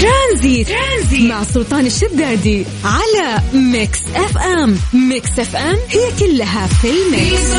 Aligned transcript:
ترانزيت, 0.00 0.68
ترانزيت. 0.68 1.30
مع 1.30 1.42
سلطان 1.42 1.86
الشدادي 1.86 2.64
على 2.84 3.42
Mix 3.54 4.00
FM. 4.14 4.76
Mix 5.08 5.38
FM 5.38 5.76
هي 5.88 6.10
كلها 6.20 6.66
في 6.66 6.88
ال 6.90 7.03
mix. 7.03 7.54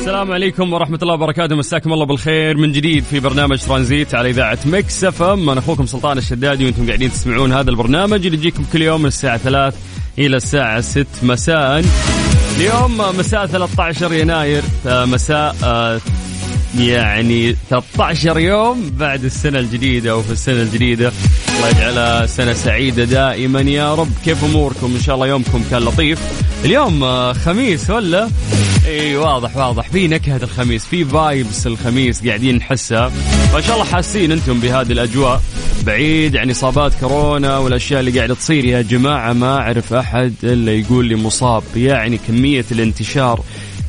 السلام 0.00 0.32
عليكم 0.32 0.72
ورحمة 0.72 0.98
الله 1.02 1.14
وبركاته. 1.14 1.56
مساكم 1.56 1.92
الله 1.92 2.06
بالخير 2.06 2.56
من 2.56 2.72
جديد 2.72 3.04
في 3.04 3.20
برنامج 3.20 3.58
ترانزيت 3.58 4.14
على 4.14 4.30
إذاعة 4.30 4.58
Mix 4.64 5.04
FM. 5.04 5.50
أنا 5.50 5.60
أخوكم 5.60 5.86
سلطان 5.86 6.18
الشدادي 6.18 6.64
وأنتم 6.64 6.86
قاعدين 6.86 7.12
تسمعون 7.12 7.52
هذا 7.52 7.70
البرنامج 7.70 8.26
اللي 8.26 8.38
يجيكم 8.38 8.64
كل 8.72 8.82
يوم 8.82 9.00
من 9.00 9.06
الساعة 9.06 9.36
3 9.36 9.76
إلى 10.18 10.36
الساعة 10.36 10.80
6 10.80 11.06
مساء. 11.22 11.84
اليوم 12.56 12.98
مساء 13.18 13.46
13 13.46 14.12
يناير 14.12 14.62
مساء 14.86 15.56
آه، 15.64 16.00
يعني 16.78 17.56
13 17.70 18.38
يوم 18.38 18.90
بعد 18.98 19.24
السنة 19.24 19.58
الجديدة 19.58 20.16
وفي 20.16 20.32
السنة 20.32 20.62
الجديدة. 20.62 21.12
الله 21.56 21.68
يجعلها 21.68 22.26
سنة 22.26 22.52
سعيدة 22.52 23.04
دائما. 23.04 23.60
يا 23.60 23.94
رب 23.94 24.12
كيف 24.24 24.44
أموركم؟ 24.44 24.94
إن 24.94 25.00
شاء 25.02 25.14
الله 25.14 25.26
يومكم 25.26 25.64
كان 25.70 25.82
لطيف. 25.82 26.18
اليوم 26.64 27.04
آه، 27.04 27.32
خميس 27.32 27.90
ولا؟ 27.90 28.28
إي 28.86 29.16
واضح 29.16 29.56
واضح. 29.56 29.88
في 29.88 30.08
نكهة 30.08 30.36
الخميس 30.42 30.84
في 30.84 31.04
فايبس 31.04 31.66
الخميس 31.66 32.26
قاعدين 32.26 32.56
نحسها. 32.56 33.12
ما 33.54 33.60
شاء 33.60 33.74
الله 33.74 33.84
حاسين 33.86 34.32
أنتم 34.32 34.60
بهذه 34.60 34.92
الأجواء. 34.92 35.42
بعيد 35.86 36.36
عن 36.36 36.50
إصابات 36.50 36.92
كورونا 37.00 37.58
والأشياء 37.58 38.00
اللي 38.00 38.18
قاعدة 38.18 38.34
تصير. 38.34 38.64
يا 38.64 38.82
جماعة 38.82 39.32
ما 39.32 39.56
أعرف 39.56 39.92
أحد 39.92 40.34
الا 40.42 40.72
يقول 40.72 41.04
لي 41.06 41.14
مصاب. 41.14 41.62
يعني 41.76 42.18
كمية 42.28 42.64
الانتشار 42.72 43.40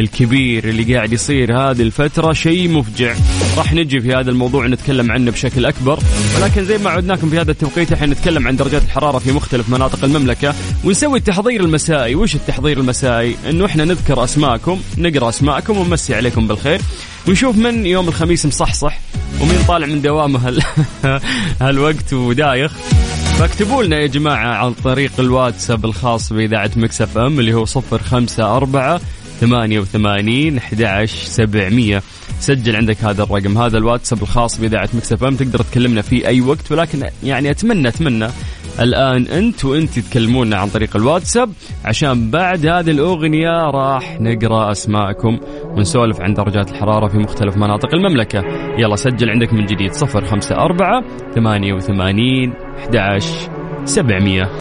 الكبير 0.01 0.69
اللي 0.69 0.95
قاعد 0.95 1.13
يصير 1.13 1.57
هذه 1.57 1.81
الفترة 1.81 2.33
شيء 2.33 2.69
مفجع. 2.69 3.15
راح 3.57 3.73
نجي 3.73 4.01
في 4.01 4.13
هذا 4.13 4.31
الموضوع 4.31 4.67
نتكلم 4.67 5.11
عنه 5.11 5.31
بشكل 5.31 5.65
أكبر. 5.65 5.99
ولكن 6.37 6.65
زي 6.65 6.77
ما 6.77 6.89
عدناكم 6.89 7.29
في 7.29 7.39
هذا 7.39 7.51
التوقيت 7.51 7.91
إحنا 7.91 8.07
نتكلم 8.07 8.47
عن 8.47 8.55
درجات 8.55 8.83
الحرارة 8.83 9.19
في 9.19 9.31
مختلف 9.31 9.69
مناطق 9.69 10.03
المملكة. 10.03 10.55
ونسوي 10.83 11.17
التحضير 11.19 11.61
المسائي. 11.61 12.15
وش 12.15 12.35
التحضير 12.35 12.79
المسائي؟ 12.79 13.35
إنه 13.49 13.65
إحنا 13.65 13.85
نذكر 13.85 14.23
أسماءكم 14.23 14.81
نقرأ 14.97 15.29
أسماءكم 15.29 15.77
ونمسي 15.77 16.15
عليكم 16.15 16.47
بالخير. 16.47 16.81
ونشوف 17.27 17.57
من 17.57 17.85
يوم 17.85 18.07
الخميس 18.07 18.45
مصحصح 18.45 18.99
ومين 19.41 19.59
طالع 19.67 19.87
من 19.87 20.01
دوامه 20.01 20.47
هال... 20.47 20.63
هالوقت 21.61 22.13
ودايخ. 22.13 22.71
فاكتبوا 23.41 23.83
لنا 23.83 23.99
يا 23.99 24.07
جماعة 24.07 24.65
عن 24.65 24.73
طريق 24.73 25.11
الواتساب 25.19 25.85
الخاص 25.85 26.33
بإذاعة 26.33 26.71
مكسف 26.75 27.17
أم 27.17 27.39
اللي 27.39 27.53
هو 27.53 27.65
صفر 27.65 28.01
خمسة 28.01 28.57
أربعة 28.57 29.01
ثمانية 29.41 29.79
وثمانين 29.79 30.57
أحد 30.57 31.05
سبعمية. 31.05 32.01
سجل 32.39 32.75
عندك 32.75 33.03
هذا 33.03 33.23
الرقم. 33.23 33.57
هذا 33.57 33.77
الواتساب 33.77 34.21
الخاص 34.21 34.61
بإذاعة 34.61 34.89
مكسف 34.93 35.23
أم. 35.23 35.35
تقدر 35.35 35.59
تكلمنا 35.59 36.01
فيه 36.01 36.27
أي 36.27 36.41
وقت 36.41 36.71
ولكن 36.71 37.03
يعني 37.23 37.51
أتمنى 37.51 37.87
أتمنى 37.87 38.27
الآن 38.79 39.25
أنت 39.25 39.65
وأنت 39.65 39.99
تكلمونا 39.99 40.57
عن 40.57 40.67
طريق 40.69 40.95
الواتساب 40.95 41.49
عشان 41.85 42.31
بعد 42.31 42.65
هذه 42.65 42.91
الأغنية 42.91 43.71
راح 43.73 44.21
نقرأ 44.21 44.71
أسماءكم 44.71 45.39
ونسولف 45.65 46.21
عن 46.21 46.33
درجات 46.33 46.71
الحرارة 46.71 47.07
في 47.07 47.17
مختلف 47.17 47.57
مناطق 47.57 47.93
المملكة. 47.93 48.43
يلا 48.77 48.95
سجل 48.95 49.29
عندك 49.29 49.53
من 49.53 49.65
جديد 49.65 49.93
صفر 49.93 50.25
خمسة 50.25 50.55
أربعة 50.55 51.03
ثمانية 51.35 51.73
وثمانين 51.73 52.53
أحد 52.77 53.21
سبعمية. 53.85 54.60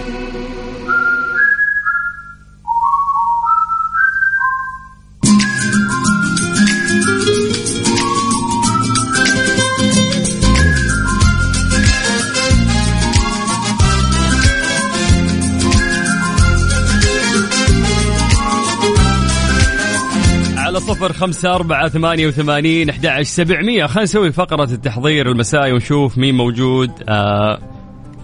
صفر 20.81 21.13
خمسة 21.13 21.55
أربعة 21.55 21.89
ثمانية 21.89 22.27
وثمانين 22.27 22.89
أحد 22.89 23.21
سبعمية. 23.21 23.85
خلينا 23.85 24.03
نسوي 24.03 24.31
فقرة 24.31 24.73
التحضير 24.73 25.31
المسائي 25.31 25.73
ونشوف 25.73 26.17
مين 26.17 26.35
موجود 26.35 26.91
آه 27.09 27.59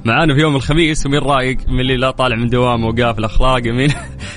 معانا 0.05 0.33
في 0.33 0.41
يوم 0.41 0.55
الخميس 0.55 1.05
ومين 1.05 1.19
رايق 1.19 1.57
من 1.67 1.79
اللي 1.79 1.97
لا 1.97 2.11
طالع 2.11 2.35
من 2.35 2.49
دوامه 2.49 2.87
وقافل 2.87 3.23
أخلاقه 3.23 3.71
مين 3.71 3.89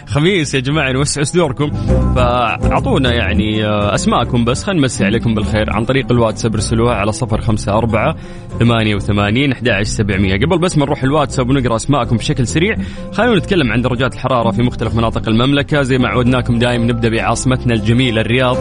خميس 0.06 0.54
يا 0.54 0.60
جماعة 0.60 0.92
نوسع 0.92 1.22
صدوركم 1.22 1.70
فأعطونا 2.16 3.12
يعني 3.12 3.64
آه، 3.66 3.94
اسماءكم 3.94 4.44
بس 4.44 4.64
خلينا 4.64 4.80
نمسي 4.80 5.04
عليكم 5.04 5.34
بالخير. 5.34 5.72
عن 5.72 5.84
طريق 5.84 6.12
الواتساب 6.12 6.54
ارسلوها 6.54 6.94
على 6.94 7.12
صفر 7.12 7.40
خمسة 7.40 7.72
أربعة 7.72 8.16
ثمانية 8.58 8.94
وثمانين 8.94 9.52
أحد 9.52 9.82
سبعمية. 9.82 10.34
قبل 10.36 10.58
بس 10.58 10.78
ما 10.78 10.84
نروح 10.84 11.02
الواتساب 11.02 11.50
ونقرأ 11.50 11.76
أسماءكم 11.76 12.16
بشكل 12.16 12.46
سريع 12.46 12.76
خلينا 13.12 13.36
نتكلم 13.36 13.72
عن 13.72 13.82
درجات 13.82 14.14
الحرارة 14.14 14.50
في 14.50 14.62
مختلف 14.62 14.94
مناطق 14.94 15.28
المملكة. 15.28 15.82
زي 15.82 15.98
ما 15.98 16.08
عودناكم 16.08 16.58
دائما 16.58 16.84
نبدأ 16.84 17.08
بعاصمتنا 17.08 17.74
الجميلة 17.74 18.20
الرياض. 18.20 18.56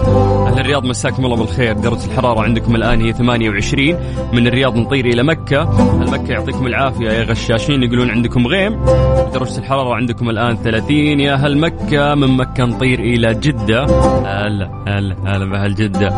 أهل 0.47 0.59
الرياض 0.59 0.85
مساكم 0.85 1.25
الله 1.25 1.35
بالخير. 1.38 1.73
درجة 1.73 2.06
الحرارة 2.06 2.41
عندكم 2.41 2.75
الآن 2.75 3.01
هي 3.01 3.13
28 3.13 3.96
من 4.34 4.47
الرياض 4.47 4.78
نطير 4.78 5.06
إلى 5.06 5.23
مكة. 5.23 5.63
مكة 6.11 6.31
يعطيكم 6.31 6.67
العافية 6.67 7.09
يا 7.09 7.23
غشاشين 7.23 7.84
يقولون 7.84 8.09
عندكم 8.09 8.47
غيم. 8.47 8.85
درجة 9.34 9.57
الحرارة 9.57 9.96
عندكم 9.96 10.29
الآن 10.29 10.57
30 10.57 11.19
يا 11.19 11.34
أهل 11.34 11.57
مكة 11.57 12.16
من 12.16 12.38
مكة 12.38 12.66
نطير 12.66 13.00
إلى 13.00 13.34
جدة. 13.34 13.84
هلا 14.25 14.69
هلا 14.88 15.16
هلا 15.25 15.46
بأهل 15.46 15.75
جدة. 15.75 16.09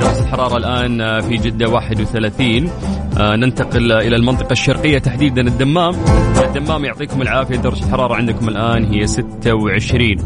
درجة 0.00 0.20
الحرارة 0.22 0.56
الآن 0.56 1.20
في 1.20 1.36
جدة 1.36 1.68
31 1.68 2.68
آه 3.18 3.36
ننتقل 3.36 3.92
إلى 3.92 4.16
المنطقة 4.16 4.52
الشرقية 4.52 4.98
تحديدا 4.98 5.40
الدمام. 5.40 5.94
الدمام 6.48 6.84
يعطيكم 6.84 7.22
العافية 7.22 7.56
درجة 7.56 7.84
الحرارة 7.84 8.14
عندكم 8.14 8.48
الآن 8.48 8.84
هي 8.84 9.06
26 9.06 10.16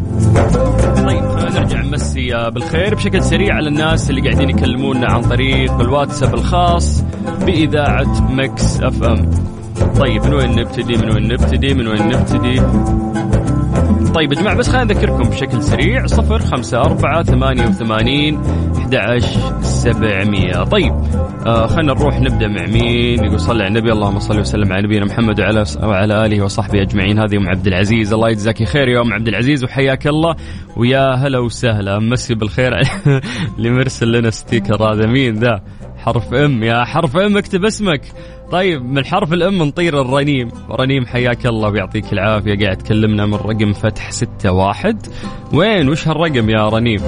طيب 1.06 1.24
نرجع 1.54 1.80
نمسي 1.82 2.50
بالخير 2.54 2.94
بشكل 2.94 3.22
سريع 3.22 3.54
على 3.54 3.68
الناس 3.68 4.10
اللي 4.10 4.20
قاعدين 4.20 4.50
يكلمونا 4.50 5.12
عن 5.12 5.20
طريق 5.22 5.72
الواتساب 5.80 6.34
الخاص 6.34 7.04
بإذاعة 7.46 8.30
Mix 8.32 8.80
FM. 8.80 9.30
طيب 9.98 10.24
من 10.24 10.34
وين 10.34 10.50
نبتدي؟ 10.50 10.96
من 10.96 11.10
وين 11.10 11.28
نبتدي؟ 11.28 11.74
من 11.74 11.88
وين 11.88 12.08
نبتدي؟ 12.08 12.60
طيب 14.14 14.32
يا 14.32 14.38
جماعة 14.38 14.56
بس 14.56 14.68
خلينا 14.68 14.84
نذكركم 14.84 15.30
بشكل 15.30 15.62
سريع 15.62 16.06
صفر 16.06 16.38
خمسة 16.38 16.78
أربعة 16.80 17.22
ثمانية 17.22 17.66
وثمانين 17.66 18.42
سبعمية. 19.62 20.64
طيب 20.64 20.92
آه 21.46 21.66
خلينا 21.66 21.94
نروح 21.94 22.20
نبدأ 22.20 22.48
مع 22.48 22.66
مين؟ 22.66 23.24
يقول 23.24 23.40
صلى 23.40 23.62
على 23.62 23.68
النبي 23.68 23.92
اللهم 23.92 24.18
صل 24.18 24.40
وسلم 24.40 24.72
على 24.72 24.82
نبينا 24.82 25.04
محمد 25.04 25.40
وعلى 25.40 25.64
وعلى 25.82 26.26
آله 26.26 26.44
وصحبه 26.44 26.82
أجمعين. 26.82 27.18
هذه 27.18 27.36
أم 27.36 27.48
عبد 27.48 27.66
العزيز 27.66 28.12
الله 28.12 28.28
يجزاك 28.28 28.64
خير 28.64 28.88
يا 28.88 29.00
أم 29.00 29.12
عبد 29.12 29.28
العزيز 29.28 29.64
وحياك 29.64 30.06
الله. 30.06 30.34
ويا 30.76 31.14
هلا 31.14 31.38
وسهلا 31.38 31.98
مسي 31.98 32.34
بالخير 32.34 32.72
اللي 33.58 33.70
مرسل 33.70 34.12
لنا 34.12 34.30
sticker 34.30 34.84
هذا 34.84 35.06
مين 35.06 35.34
ذا؟ 35.34 35.60
حرف 36.04 36.34
M 36.34 36.62
يا 36.62 36.84
حرف 36.84 37.16
M 37.16 37.36
اكتب 37.36 37.64
اسمك. 37.64 38.02
طيب 38.50 38.84
من 38.84 39.04
حرف 39.04 39.32
ال 39.32 39.47
M 39.47 39.62
نطير 39.62 40.00
الرنيم. 40.00 40.48
رنيم 40.70 41.06
حياك 41.06 41.46
الله 41.46 41.68
ويعطيك 41.68 42.12
العافية. 42.12 42.64
قاعد 42.64 42.76
تكلمنا 42.76 43.26
من 43.26 43.34
رقم 43.34 43.72
فتح 43.72 44.10
ستة 44.10 44.52
واحد. 44.52 45.06
وين؟ 45.52 45.88
وش 45.88 46.08
هالرقم 46.08 46.50
يا 46.50 46.68
رنيم؟ 46.68 47.00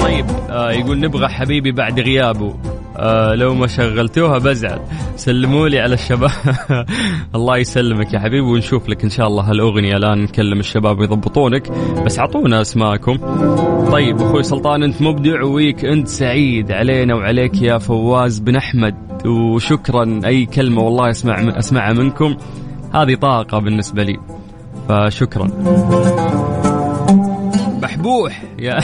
طيب 0.00 0.26
آه 0.50 0.72
يقول 0.72 1.00
نبغى 1.00 1.28
حبيبي 1.28 1.72
بعد 1.72 2.00
غيابه. 2.00 2.54
آه 2.96 3.34
لو 3.34 3.54
ما 3.54 3.66
شغلتوها 3.66 4.38
بزعل. 4.38 4.80
سلموا 5.16 5.68
لي 5.68 5.80
على 5.80 5.94
الشباب. 5.94 6.30
الله 7.34 7.56
يسلمك 7.56 8.14
يا 8.14 8.18
حبيبي 8.18 8.40
ونشوف 8.40 8.88
لك 8.88 9.04
إن 9.04 9.10
شاء 9.10 9.26
الله 9.26 9.50
هالأغنية. 9.50 9.96
الان 9.96 10.22
نكلم 10.22 10.60
الشباب 10.60 11.00
يضبطونك 11.00 11.70
بس 12.04 12.18
أعطونا 12.18 12.60
أسماءكم. 12.60 13.16
طيب 13.92 14.22
أخوي 14.22 14.42
سلطان 14.42 14.82
أنت 14.82 15.02
مبدع 15.02 15.44
weekend 15.44 16.08
سعيد 16.08 16.72
علينا 16.72 17.14
وعليك 17.14 17.62
يا 17.62 17.78
فواز 17.78 18.38
بن 18.38 18.56
أحمد. 18.56 18.94
وشكرا 19.26 20.20
أي 20.24 20.46
كلمة 20.46 20.82
والله 20.82 21.10
أسمع 21.10 21.58
أسمعها 21.58 21.92
منكم. 21.92 22.36
هذه 22.94 23.14
طاقة 23.14 23.58
بالنسبة 23.58 24.02
لي. 24.02 24.16
فشكرا. 24.88 26.53
بحبوح. 27.84 28.42
يا. 28.58 28.78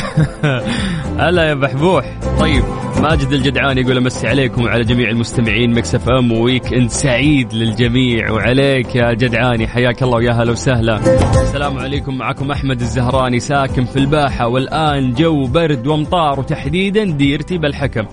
هلا 1.24 1.42
يا 1.42 1.54
بحبوح. 1.54 2.18
طيب 2.40 2.64
ماجد 3.02 3.32
الجدعان 3.32 3.78
يقول 3.78 3.96
أمسي 3.96 4.28
عليكم 4.28 4.64
وعلى 4.64 4.84
جميع 4.84 5.10
المستمعين 5.10 5.74
Mix 5.74 5.94
FM 5.94 6.32
weekend 6.32 6.90
سعيد 6.90 7.52
للجميع. 7.52 8.30
وعليك 8.30 8.96
يا 8.96 9.12
جدعاني 9.12 9.68
حياك 9.68 10.02
الله 10.02 10.16
ويا 10.16 10.32
هلا 10.32 10.52
وسهلا. 10.52 10.96
السلام 11.42 11.78
عليكم. 11.78 12.18
معكم 12.18 12.50
أحمد 12.50 12.80
الزهراني 12.80 13.40
ساكن 13.40 13.84
في 13.84 13.96
الباحة. 13.96 14.48
والآن 14.48 15.14
جو 15.14 15.46
برد 15.46 15.86
وامطار 15.86 16.40
وتحديدا 16.40 17.04
ديرتي 17.04 17.58
بالحكم. 17.58 18.06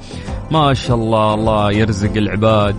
ما 0.52 0.74
شاء 0.74 0.98
الله 0.98 1.34
الله 1.34 1.72
يرزق 1.72 2.18
العباد. 2.18 2.76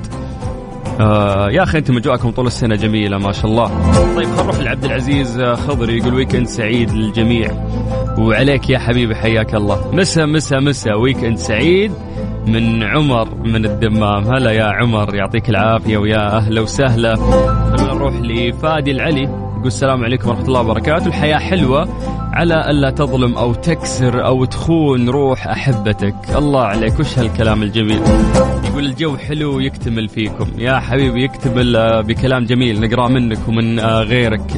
آه 1.00 1.48
يا 1.50 1.62
أخي 1.62 1.78
أنتم 1.78 1.96
أجواءكم 1.96 2.30
طول 2.30 2.46
السنة 2.46 2.74
جميلة 2.74 3.18
ما 3.18 3.32
شاء 3.32 3.46
الله. 3.46 3.68
طيب 4.16 4.28
خلينا 4.28 4.42
نروح 4.42 4.58
لعبد 4.60 4.84
العزيز 4.84 5.40
آه، 5.40 5.54
خضري 5.54 5.98
يقول 5.98 6.14
weekend 6.14 6.46
سعيد 6.46 6.92
للجميع. 6.92 7.50
وعليك 8.18 8.70
يا 8.70 8.78
حبيبي 8.78 9.14
حياك 9.14 9.54
الله. 9.54 9.90
مسا 9.94 10.26
مسا 10.26 10.58
مسا 10.58 10.94
weekend 10.94 11.36
سعيد 11.36 11.92
من 12.46 12.82
عمر 12.82 13.34
من 13.34 13.64
الدمام. 13.64 14.24
هلا 14.24 14.50
يا 14.50 14.64
عمر 14.64 15.14
يعطيك 15.14 15.50
العافية 15.50 15.98
ويا 15.98 16.36
أهلا 16.36 16.60
وسهلا. 16.60 17.16
خلونا 17.16 17.94
نروح 17.94 18.14
لفادي 18.14 18.90
العلي 18.90 19.22
يقول 19.22 19.66
السلام 19.66 20.04
عليكم 20.04 20.28
ورحمة 20.28 20.44
الله 20.44 20.60
وبركاته. 20.60 21.06
الحياة 21.06 21.38
حلوة 21.38 21.88
على 22.32 22.70
ألا 22.70 22.90
تظلم 22.90 23.34
أو 23.34 23.54
تكسر 23.54 24.26
أو 24.26 24.44
تخون 24.44 25.08
روح 25.08 25.48
أحبتك. 25.48 26.14
الله 26.36 26.62
عليك 26.62 27.00
وش 27.00 27.18
هالكلام 27.18 27.62
الجميل؟ 27.62 28.00
يقول 28.64 28.86
الجو 28.86 29.16
حلو 29.16 29.60
يكتمل 29.60 30.08
فيكم. 30.08 30.46
يا 30.58 30.78
حبيبي 30.78 31.24
يكتمل 31.24 31.76
آه، 31.76 32.00
بكلام 32.00 32.44
جميل 32.44 32.80
نقرأ 32.80 33.08
منك 33.08 33.48
ومن 33.48 33.78
آه، 33.78 34.02
غيرك. 34.02 34.52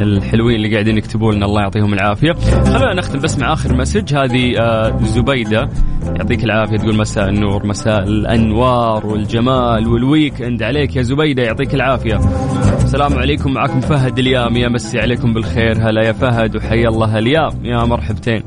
الحلوين 0.00 0.56
اللي 0.56 0.72
قاعدين 0.72 0.98
يكتبوا 0.98 1.32
لنا 1.32 1.46
الله 1.46 1.60
يعطيهم 1.60 1.92
العافية. 1.92 2.32
خلونا 2.64 2.94
نختم 2.94 3.18
بس 3.18 3.38
مع 3.38 3.52
آخر 3.52 3.76
message. 3.76 4.14
هذه 4.14 4.58
آه، 4.60 4.98
زبيدة. 5.02 5.68
يعطيك 6.16 6.44
العافية. 6.44 6.76
تقول 6.76 6.96
مساء 6.96 7.28
النور 7.28 7.66
مساء 7.66 8.02
الأنوار 8.02 9.06
والجمال 9.06 9.88
وال 9.88 10.42
weekend 10.42 10.62
عليك 10.62 10.96
يا 10.96 11.02
زبيدة. 11.02 11.42
يعطيك 11.42 11.74
العافية. 11.74 12.20
السلام 12.84 13.14
عليكم. 13.14 13.52
معكم 13.52 13.80
فهد 13.80 14.18
اليام. 14.18 14.56
يا 14.56 14.68
مسي 14.68 14.98
عليكم 14.98 15.34
بالخير. 15.34 15.88
هلا 15.88 16.06
يا 16.06 16.12
فهد 16.12 16.56
وحيا 16.56 16.88
الله 16.88 17.18
اليام. 17.18 17.50
يا 17.64 17.84
مرحبتين. 17.84 18.42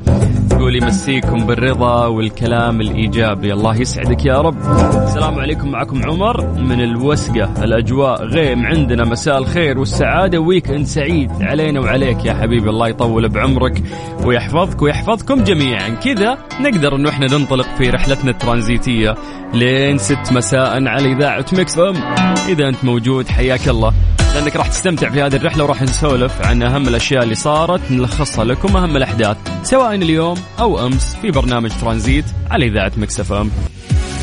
تقول 0.50 0.82
يمسيكم 0.82 1.46
بالرضا 1.46 2.06
والكلام 2.06 2.80
الإيجابي. 2.80 3.52
الله 3.52 3.80
يسعدك 3.80 4.26
يا 4.26 4.40
رب. 4.40 4.56
السلام 5.02 5.38
عليكم. 5.38 5.70
معكم 5.70 6.00
عمر 6.10 6.46
من 6.60 6.80
الوسقة. 6.80 7.64
الأجواء 7.64 8.24
غيم 8.24 8.66
عندنا. 8.66 9.04
مساء 9.04 9.38
الخير 9.38 9.78
والسعادة. 9.78 10.38
ويك 10.38 10.70
إند 10.70 10.86
سعيد. 10.86 11.30
علينا 11.46 11.80
وعليك 11.80 12.24
يا 12.24 12.34
حبيبي. 12.34 12.70
الله 12.70 12.88
يطول 12.88 13.28
بعمرك 13.28 13.82
ويحفظك 14.24 14.82
ويحفظكم 14.82 15.44
جميعا. 15.44 15.88
كذا 15.88 16.38
نقدر 16.60 16.96
إنه 16.96 17.08
إحنا 17.08 17.26
ننطلق 17.26 17.66
في 17.78 17.90
رحلتنا 17.90 18.30
الترانزيتية 18.30 19.14
لين 19.54 19.98
ست 19.98 20.32
مساء 20.32 20.86
على 20.86 21.12
إذاعة 21.12 21.46
Mix 21.52 21.78
FM. 21.78 21.94
إذا 22.48 22.68
أنت 22.68 22.84
موجود 22.84 23.28
حياك 23.28 23.68
الله. 23.68 23.92
لأنك 24.34 24.56
راح 24.56 24.68
تستمتع 24.68 25.10
في 25.10 25.22
هذه 25.22 25.36
الرحلة 25.36 25.64
وراح 25.64 25.82
نسولف 25.82 26.46
عن 26.46 26.62
أهم 26.62 26.88
الأشياء 26.88 27.22
اللي 27.22 27.34
صارت 27.34 27.80
نلخصها 27.90 28.44
لكم 28.44 28.76
أهم 28.76 28.96
الأحداث 28.96 29.36
سواء 29.62 29.94
اليوم 29.94 30.36
أو 30.60 30.86
أمس 30.86 31.16
في 31.22 31.30
برنامج 31.30 31.70
ترانزيت 31.80 32.24
على 32.50 32.66
إذاعة 32.66 32.92
Mix 32.96 33.20
FM. 33.20 33.50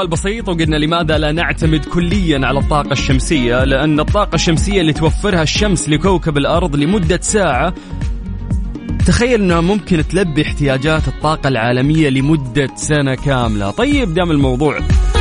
سؤال 0.00 0.10
بسيط 0.10 0.48
وقلنا 0.48 0.76
لماذا 0.76 1.18
لا 1.18 1.32
نعتمد 1.32 1.84
كليا 1.84 2.46
على 2.46 2.58
الطاقة 2.58 2.92
الشمسية؟ 2.92 3.64
لأن 3.64 4.00
الطاقة 4.00 4.34
الشمسية 4.34 4.80
اللي 4.80 4.92
توفرها 4.92 5.42
الشمس 5.42 5.88
لكوكب 5.88 6.36
الأرض 6.38 6.76
لمدة 6.76 7.18
ساعة 7.22 7.74
تخيل 9.06 9.42
إنها 9.42 9.60
ممكن 9.60 10.08
تلبي 10.08 10.42
احتياجات 10.42 11.08
الطاقة 11.08 11.48
العالمية 11.48 12.08
لمدة 12.08 12.68
سنة 12.76 13.14
كاملة. 13.14 13.70
طيب 13.70 14.14
دام 14.14 14.30
الموضوع 14.30 14.78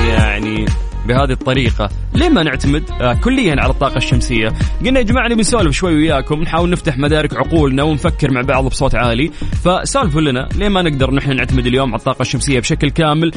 يعني 0.08 0.66
بهذه 1.08 1.32
الطريقة 1.32 1.90
ليه 2.16 2.30
ما 2.30 2.44
نعتمد 2.44 2.84
كليا 3.24 3.56
على 3.62 3.72
الطاقة 3.72 3.98
الشمسية؟ 3.98 4.54
قلنا 4.86 5.00
يا 5.00 5.06
جماعة 5.06 5.28
نبي 5.28 5.42
نسولف 5.42 5.76
شوي 5.76 5.96
وياكم 5.96 6.42
نحاول 6.42 6.70
نفتح 6.70 6.98
مدارك 6.98 7.34
عقولنا 7.34 7.84
ونفكر 7.84 8.32
مع 8.32 8.42
بعض 8.42 8.66
بصوت 8.66 8.96
عالي. 8.96 9.32
فسالفوا 9.64 10.22
لنا 10.22 10.50
ليه 10.56 10.70
ما 10.70 10.82
نقدر 10.82 11.14
نحن 11.14 11.36
نعتمد 11.36 11.68
اليوم 11.68 11.90
على 11.90 12.00
الطاقة 12.00 12.22
الشمسية 12.22 12.60
بشكل 12.60 12.90
كامل؟ 12.90 13.32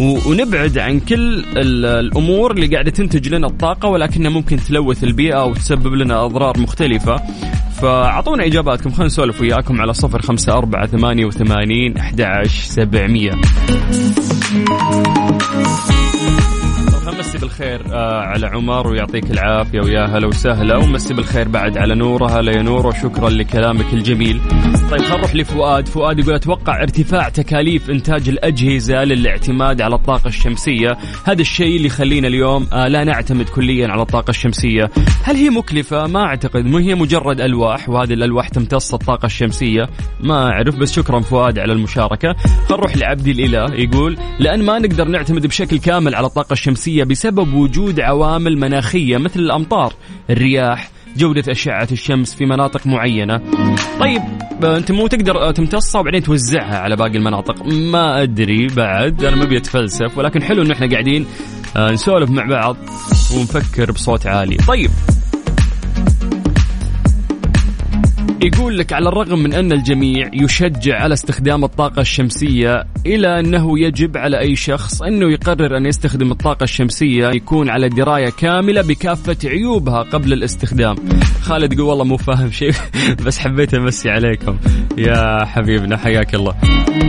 ونبعد 0.00 0.78
عن 0.78 1.00
كل 1.00 1.44
الأمور 1.56 2.50
اللي 2.50 2.66
قاعدة 2.66 2.90
تنتج 2.90 3.28
لنا 3.28 3.46
الطاقة 3.46 3.88
ولكنها 3.88 4.30
ممكن 4.30 4.56
تلوث 4.56 5.04
البيئة 5.04 5.44
وتسبب 5.44 5.94
لنا 5.94 6.24
أضرار 6.24 6.60
مختلفة. 6.60 7.22
فأعطونا 7.82 8.46
إجاباتكم 8.46 8.90
خلينا 8.90 9.06
نسولف 9.06 9.40
وياكم 9.40 9.80
على 9.80 9.94
صفر 9.94 10.22
خمسة 10.22 10.52
أربعة 10.52 10.86
ثمانية 10.86 11.24
وثمانين 11.24 11.96
أحد 11.96 12.20
عشر 12.20 12.62
سبعمية. 12.62 13.30
مسي 17.36 17.46
بالخير 17.46 17.80
آه 17.92 18.20
على 18.20 18.46
عمر 18.46 18.88
ويعطيك 18.88 19.30
العافية 19.30 19.80
ويا 19.80 20.06
هلا 20.06 20.26
وسهلا 20.26 20.76
ومسي 20.76 21.14
بالخير 21.14 21.48
بعد 21.48 21.78
على 21.78 21.94
نوره 21.94 22.40
هلا 22.40 22.52
يا 22.52 22.62
نور 22.62 22.86
وشكرا 22.86 23.30
لكلامك 23.30 23.92
الجميل. 23.92 24.40
طيب 24.90 25.00
خلينا 25.00 25.16
نروح 25.16 25.34
لفؤاد، 25.34 25.88
فؤاد 25.88 26.18
يقول 26.18 26.34
أتوقع 26.34 26.82
ارتفاع 26.82 27.28
تكاليف 27.28 27.90
إنتاج 27.90 28.28
الأجهزة 28.28 29.04
للاعتماد 29.04 29.82
على 29.82 29.94
الطاقة 29.94 30.28
الشمسية، 30.28 30.96
هذا 31.24 31.40
الشيء 31.40 31.76
اللي 31.76 31.86
يخلينا 31.86 32.28
اليوم 32.28 32.66
آه 32.72 32.88
لا 32.88 33.04
نعتمد 33.04 33.48
كليا 33.48 33.88
على 33.88 34.02
الطاقة 34.02 34.30
الشمسية، 34.30 34.90
هل 35.24 35.36
هي 35.36 35.50
مكلفة؟ 35.50 36.06
ما 36.06 36.24
أعتقد، 36.24 36.74
هي 36.74 36.94
مجرد 36.94 37.40
ألواح 37.40 37.88
وهذه 37.88 38.12
الألواح 38.12 38.48
تمتص 38.48 38.94
الطاقة 38.94 39.26
الشمسية، 39.26 39.88
ما 40.20 40.50
أعرف 40.50 40.76
بس 40.76 40.92
شكرا 40.92 41.20
فؤاد 41.20 41.58
على 41.58 41.72
المشاركة. 41.72 42.32
خلينا 42.32 42.76
نروح 42.76 42.96
لعبدي 42.96 43.30
الإله 43.30 43.74
يقول 43.74 44.16
لأن 44.38 44.62
ما 44.62 44.78
نقدر 44.78 45.08
نعتمد 45.08 45.46
بشكل 45.46 45.78
كامل 45.78 46.14
على 46.14 46.26
الطاقة 46.26 46.52
الشمسية 46.52 47.04
بسبب 47.04 47.25
وجود 47.54 48.00
عوامل 48.00 48.58
مناخية 48.58 49.16
مثل 49.16 49.40
الأمطار 49.40 49.94
الرياح 50.30 50.90
جودة 51.16 51.52
أشعة 51.52 51.88
الشمس 51.92 52.34
في 52.34 52.46
مناطق 52.46 52.86
معينة. 52.86 53.40
طيب 54.00 54.22
أنت 54.64 54.92
مو 54.92 55.06
تقدر 55.06 55.50
تمتصها 55.50 56.00
وبعدين 56.00 56.22
توزعها 56.22 56.78
على 56.78 56.96
باقي 56.96 57.16
المناطق. 57.16 57.66
ما 57.66 58.22
أدري 58.22 58.66
بعد 58.66 59.24
أنا 59.24 59.36
ما 59.36 59.44
أبي 59.44 59.56
أتفلسف 59.56 60.18
ولكن 60.18 60.42
حلو 60.42 60.62
أنه 60.62 60.72
إحنا 60.74 60.90
قاعدين 60.90 61.26
آه، 61.76 61.90
نسولف 61.90 62.30
مع 62.30 62.44
بعض 62.44 62.76
ونفكر 63.34 63.92
بصوت 63.92 64.26
عالي. 64.26 64.56
طيب 64.56 64.90
يقول 68.46 68.78
لك 68.78 68.92
على 68.92 69.08
الرغم 69.08 69.38
من 69.38 69.52
أن 69.52 69.72
الجميع 69.72 70.30
يشجع 70.32 71.02
على 71.02 71.14
استخدام 71.14 71.64
الطاقة 71.64 72.00
الشمسية 72.00 72.84
إلى 73.06 73.40
أنه 73.40 73.78
يجب 73.78 74.16
على 74.16 74.38
أي 74.38 74.56
شخص 74.56 75.02
أنه 75.02 75.32
يقرر 75.32 75.76
أن 75.76 75.86
يستخدم 75.86 76.30
الطاقة 76.30 76.64
الشمسية 76.64 77.28
يكون 77.28 77.70
على 77.70 77.88
دراية 77.88 78.30
كاملة 78.30 78.82
بكافة 78.82 79.36
عيوبها 79.44 80.02
قبل 80.02 80.32
الاستخدام. 80.32 80.96
خالد 81.42 81.72
يقول 81.72 81.86
والله 81.86 82.04
مو 82.04 82.16
فاهم 82.16 82.50
شيء 82.50 82.72
بس 83.26 83.38
حبيت 83.38 83.74
أمسي 83.74 84.10
عليكم. 84.10 84.58
يا 84.98 85.44
حبيبنا 85.44 85.96
حياك 85.96 86.34
الله. 86.34 86.54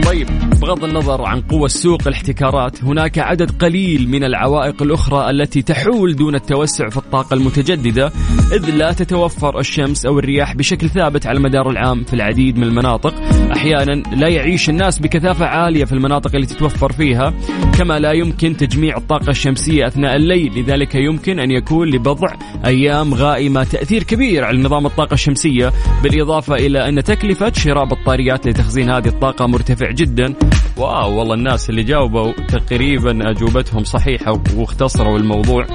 طيب 0.05 0.27
بغض 0.61 0.83
النظر 0.83 1.25
عن 1.25 1.41
قوة 1.41 1.67
سوق 1.67 2.07
الاحتكارات 2.07 2.83
هناك 2.83 3.19
عدد 3.19 3.51
قليل 3.51 4.09
من 4.09 4.23
العوائق 4.23 4.83
الأخرى 4.83 5.29
التي 5.29 5.61
تحول 5.61 6.15
دون 6.15 6.35
التوسع 6.35 6.89
في 6.89 6.97
الطاقة 6.97 7.33
المتجددة 7.33 8.11
إذ 8.51 8.69
لا 8.69 8.91
تتوفر 8.91 9.59
الشمس 9.59 10.05
أو 10.05 10.19
الرياح 10.19 10.55
بشكل 10.55 10.89
ثابت 10.89 11.26
على 11.27 11.37
المدار 11.37 11.69
العام 11.69 12.03
في 12.03 12.13
العديد 12.13 12.57
من 12.57 12.63
المناطق. 12.63 13.13
أحيانا 13.55 13.91
لا 14.15 14.27
يعيش 14.27 14.69
الناس 14.69 14.99
بكثافة 14.99 15.45
عالية 15.45 15.85
في 15.85 15.91
المناطق 15.91 16.35
التي 16.35 16.55
تتوفر 16.55 16.91
فيها 16.91 17.33
كما 17.77 17.99
لا 17.99 18.11
يمكن 18.11 18.57
تجميع 18.57 18.97
الطاقة 18.97 19.29
الشمسية 19.29 19.87
أثناء 19.87 20.15
الليل. 20.15 20.59
لذلك 20.59 20.95
يمكن 20.95 21.39
أن 21.39 21.51
يكون 21.51 21.87
لبضع 21.87 22.27
أيام 22.65 23.13
غائمة 23.13 23.63
تأثير 23.63 24.03
كبير 24.03 24.43
على 24.43 24.57
نظام 24.57 24.85
الطاقة 24.85 25.13
الشمسية 25.13 25.73
بالإضافة 26.03 26.55
إلى 26.55 26.89
أن 26.89 27.03
تكلفة 27.03 27.51
شراء 27.55 27.85
بطاريات 27.85 28.47
لتخزين 28.47 28.89
هذه 28.89 29.07
الطاقة 29.07 29.47
مرتفع 29.47 29.91
جدا. 29.91 30.33
واو 30.77 31.19
والله 31.19 31.33
الناس 31.33 31.69
اللي 31.69 31.83
جاوبوا 31.83 32.31
تقريبا 32.31 33.29
أجوبتهم 33.29 33.83
صحيحة 33.83 34.41
واختصروا 34.55 35.17
الموضوع. 35.17 35.65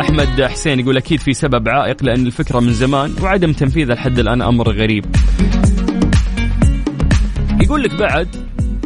أحمد 0.00 0.42
حسين 0.42 0.80
يقول 0.80 0.96
أكيد 0.96 1.20
في 1.20 1.32
سبب 1.32 1.68
عائق 1.68 2.04
لأن 2.04 2.26
الفكرة 2.26 2.60
من 2.60 2.72
زمان 2.72 3.14
وعدم 3.22 3.52
تنفيذها 3.52 3.94
لحد 3.94 4.18
الآن 4.18 4.42
أمر 4.42 4.70
غريب. 4.84 5.04
يقول 7.60 7.82
لك 7.82 7.94
بعد 7.94 8.28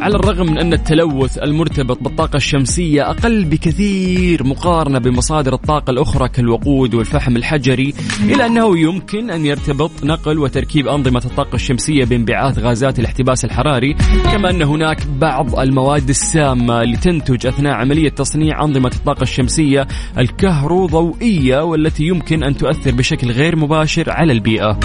على 0.01 0.15
الرغم 0.15 0.45
من 0.45 0.57
أن 0.57 0.73
التلوث 0.73 1.37
المرتبط 1.37 1.99
بالطاقة 2.01 2.37
الشمسية 2.37 3.09
أقل 3.09 3.45
بكثير 3.45 4.43
مقارنة 4.43 4.99
بمصادر 4.99 5.53
الطاقة 5.53 5.91
الأخرى 5.91 6.29
كالوقود 6.29 6.93
والفحم 6.93 7.37
الحجري 7.37 7.93
إلا 8.23 8.45
أنه 8.45 8.79
يمكن 8.79 9.29
أن 9.29 9.45
يرتبط 9.45 9.91
نقل 10.03 10.39
وتركيب 10.39 10.87
أنظمة 10.87 11.21
الطاقة 11.25 11.55
الشمسية 11.55 12.05
بانبعاث 12.05 12.59
غازات 12.59 12.99
الاحتباس 12.99 13.45
الحراري 13.45 13.95
كما 14.31 14.49
أن 14.49 14.61
هناك 14.61 15.07
بعض 15.07 15.59
المواد 15.59 16.09
السامة 16.09 16.81
اللي 16.81 16.97
تنتج 16.97 17.47
أثناء 17.47 17.73
عملية 17.73 18.09
تصنيع 18.09 18.63
أنظمة 18.63 18.91
الطاقة 18.95 19.23
الشمسية 19.23 19.87
الكهروضوئية 20.17 21.63
والتي 21.63 22.03
يمكن 22.03 22.43
أن 22.43 22.57
تؤثر 22.57 22.91
بشكل 22.91 23.31
غير 23.31 23.55
مباشر 23.55 24.11
على 24.11 24.33
البيئة. 24.33 24.79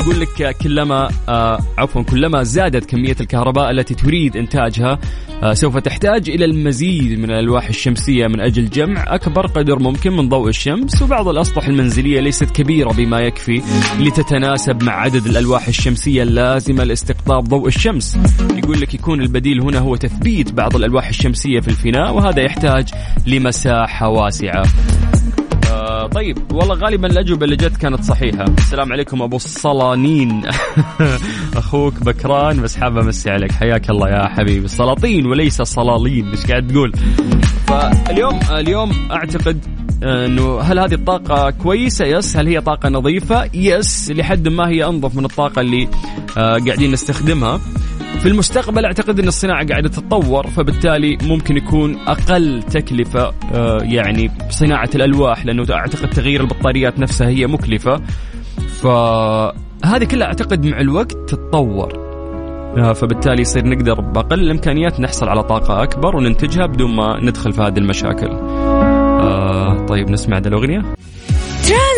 يقول 0.00 0.20
لك 0.20 0.56
كلما 0.56 1.08
آه 1.28 1.58
عفوا 1.78 2.02
كلما 2.02 2.42
زادت 2.42 2.84
كمية 2.84 3.16
الكهرباء 3.20 3.70
التي 3.70 3.94
تريد 3.94 4.36
إنتاجها 4.36 4.98
آه 5.42 5.52
سوف 5.54 5.76
تحتاج 5.76 6.30
إلى 6.30 6.44
المزيد 6.44 7.18
من 7.18 7.30
الألواح 7.30 7.68
الشمسية 7.68 8.26
من 8.26 8.40
أجل 8.40 8.70
جمع 8.70 9.04
أكبر 9.14 9.46
قدر 9.46 9.78
ممكن 9.78 10.12
من 10.12 10.28
ضوء 10.28 10.48
الشمس 10.48 11.02
وبعض 11.02 11.28
الأسطح 11.28 11.66
المنزلية 11.66 12.20
ليست 12.20 12.50
كبيرة 12.50 12.92
بما 12.92 13.20
يكفي 13.20 13.62
لتتناسب 14.00 14.82
مع 14.82 14.92
عدد 14.92 15.26
الألواح 15.26 15.68
الشمسية 15.68 16.22
اللازمة 16.22 16.84
لاستقطاب 16.84 17.44
ضوء 17.44 17.68
الشمس. 17.68 18.18
يقول 18.56 18.80
لك 18.80 18.94
يكون 18.94 19.20
البديل 19.20 19.60
هنا 19.60 19.78
هو 19.78 19.96
تثبيت 19.96 20.52
بعض 20.52 20.76
الألواح 20.76 21.08
الشمسية 21.08 21.60
في 21.60 21.68
الفناء 21.68 22.14
وهذا 22.14 22.42
يحتاج 22.42 22.88
لمساحة 23.26 24.08
واسعة. 24.08 24.62
طيب 26.14 26.52
والله 26.52 26.74
غالبا 26.74 27.06
الأجوبة 27.06 27.44
اللي 27.44 27.56
جت 27.56 27.76
كانت 27.76 28.04
صحيحة. 28.04 28.44
السلام 28.58 28.92
عليكم 28.92 29.22
أبو 29.22 29.36
الصلانين. 29.36 30.42
أخوك 31.56 31.94
بكران 32.04 32.62
بس 32.62 32.76
حاب 32.76 32.98
أمسي 32.98 33.30
عليك. 33.30 33.52
حياك 33.52 33.90
الله 33.90 34.08
يا 34.08 34.28
حبيبي. 34.28 34.64
السلاطين 34.64 35.26
وليس 35.26 35.62
صلالين. 35.62 36.30
إيش 36.30 36.46
قاعد 36.46 36.68
تقول؟ 36.68 36.92
فاليوم 37.66 38.40
اليوم 38.50 38.92
أعتقد 39.10 39.64
إنه 40.02 40.60
هل 40.60 40.78
هذه 40.78 40.94
الطاقة 40.94 41.50
كويسة؟ 41.50 42.04
yes، 42.04 42.36
هل 42.36 42.46
هي 42.48 42.60
طاقة 42.60 42.88
نظيفة؟ 42.88 43.50
yes، 43.54 44.10
لحد 44.10 44.48
ما 44.48 44.68
هي 44.68 44.84
أنظف 44.84 45.16
من 45.16 45.24
الطاقة 45.24 45.60
اللي 45.60 45.88
آه 46.38 46.58
قاعدين 46.66 46.92
نستخدمها. 46.92 47.60
في 48.18 48.28
المستقبل 48.28 48.84
أعتقد 48.84 49.20
أن 49.20 49.28
الصناعة 49.28 49.66
قاعدة 49.66 49.88
تتطور 49.88 50.46
فبالتالي 50.46 51.18
ممكن 51.22 51.56
يكون 51.56 51.96
أقل 52.06 52.62
تكلفة 52.62 53.32
آه، 53.54 53.78
يعني 53.82 54.30
صناعة 54.50 54.90
الألواح 54.94 55.46
لأنه 55.46 55.66
أعتقد 55.70 56.10
تغيير 56.10 56.40
البطاريات 56.40 56.98
نفسها 56.98 57.28
هي 57.28 57.46
مكلفة 57.46 58.00
فهذه 58.68 60.04
كلها 60.10 60.26
أعتقد 60.26 60.66
مع 60.66 60.80
الوقت 60.80 61.12
تتطور 61.12 62.10
آه، 62.78 62.92
فبالتالي 62.92 63.40
يصير 63.40 63.66
نقدر 63.66 64.00
بأقل 64.00 64.40
الإمكانيات 64.40 65.00
نحصل 65.00 65.28
على 65.28 65.42
طاقة 65.42 65.82
أكبر 65.82 66.16
وننتجها 66.16 66.66
بدون 66.66 66.96
ما 66.96 67.20
ندخل 67.22 67.52
في 67.52 67.62
هذه 67.62 67.78
المشاكل. 67.78 68.30
آه 68.30 69.86
طيب 69.88 70.10
نسمع 70.10 70.38
ذا 70.38 70.48
الأغنية؟ 70.48 70.82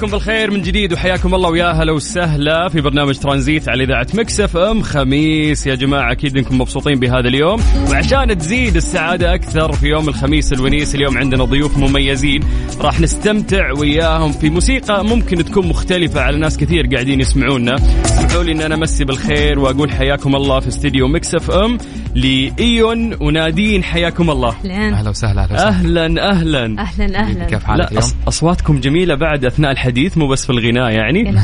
عليكم 0.00 0.18
بالخير 0.18 0.50
من 0.50 0.62
جديد 0.62 0.92
وحياكم 0.92 1.34
الله 1.34 1.50
ويا 1.50 1.66
هلا 1.66 1.92
وسهلا 1.92 2.68
في 2.68 2.80
برنامج 2.80 3.18
ترانزيت 3.18 3.68
على 3.68 3.84
إذاعة 3.84 4.06
Mix 4.14 4.56
FM. 4.56 4.82
خميس 4.82 5.66
يا 5.66 5.74
جماعة 5.74 6.12
أكيد 6.12 6.36
إنكم 6.36 6.60
مبسوطين 6.60 6.98
بهذا 6.98 7.28
اليوم. 7.28 7.60
وعشان 7.90 8.38
تزيد 8.38 8.76
السعادة 8.76 9.34
أكثر 9.34 9.72
في 9.72 9.86
يوم 9.86 10.08
الخميس 10.08 10.52
الونيس 10.52 10.94
اليوم 10.94 11.18
عندنا 11.18 11.44
ضيوف 11.44 11.78
مميزين. 11.78 12.42
راح 12.80 13.00
نستمتع 13.00 13.72
وياهم 13.72 14.32
في 14.32 14.50
موسيقى 14.50 15.04
ممكن 15.04 15.44
تكون 15.44 15.66
مختلفة 15.66 16.20
على 16.20 16.38
ناس 16.38 16.56
كثير 16.56 16.86
قاعدين 16.86 17.20
يسمعونا. 17.20 17.74
اسمحوا 18.04 18.42
لي 18.42 18.52
إن 18.52 18.60
أنا 18.60 18.74
أمسي 18.74 19.04
بالخير 19.04 19.58
وأقول 19.58 19.90
حياكم 19.90 20.36
الله 20.36 20.60
في 20.60 20.68
استديو 20.68 21.08
Mix 21.08 21.50
FM. 21.50 21.78
لإيون 22.14 23.14
ونادين 23.20 23.84
حياكم 23.84 24.30
الله. 24.30 24.54
أهلا. 24.64 25.08
وسهلا 25.08 25.68
أهلا 25.68 26.30
أهلا 26.30 26.64
أهلا. 26.80 27.18
أهلا 27.20 27.44
كيف 27.44 27.64
حالك 27.64 27.88
اليوم؟ 27.92 28.04
أصواتكم 28.28 28.80
جميلة 28.80 29.14
بعد 29.14 29.44
أثناء 29.44 29.70
الحديث 29.70 30.18
مو 30.18 30.28
بس 30.28 30.46
في 30.46 30.50
الغناء 30.50 30.90
يعني. 30.90 31.34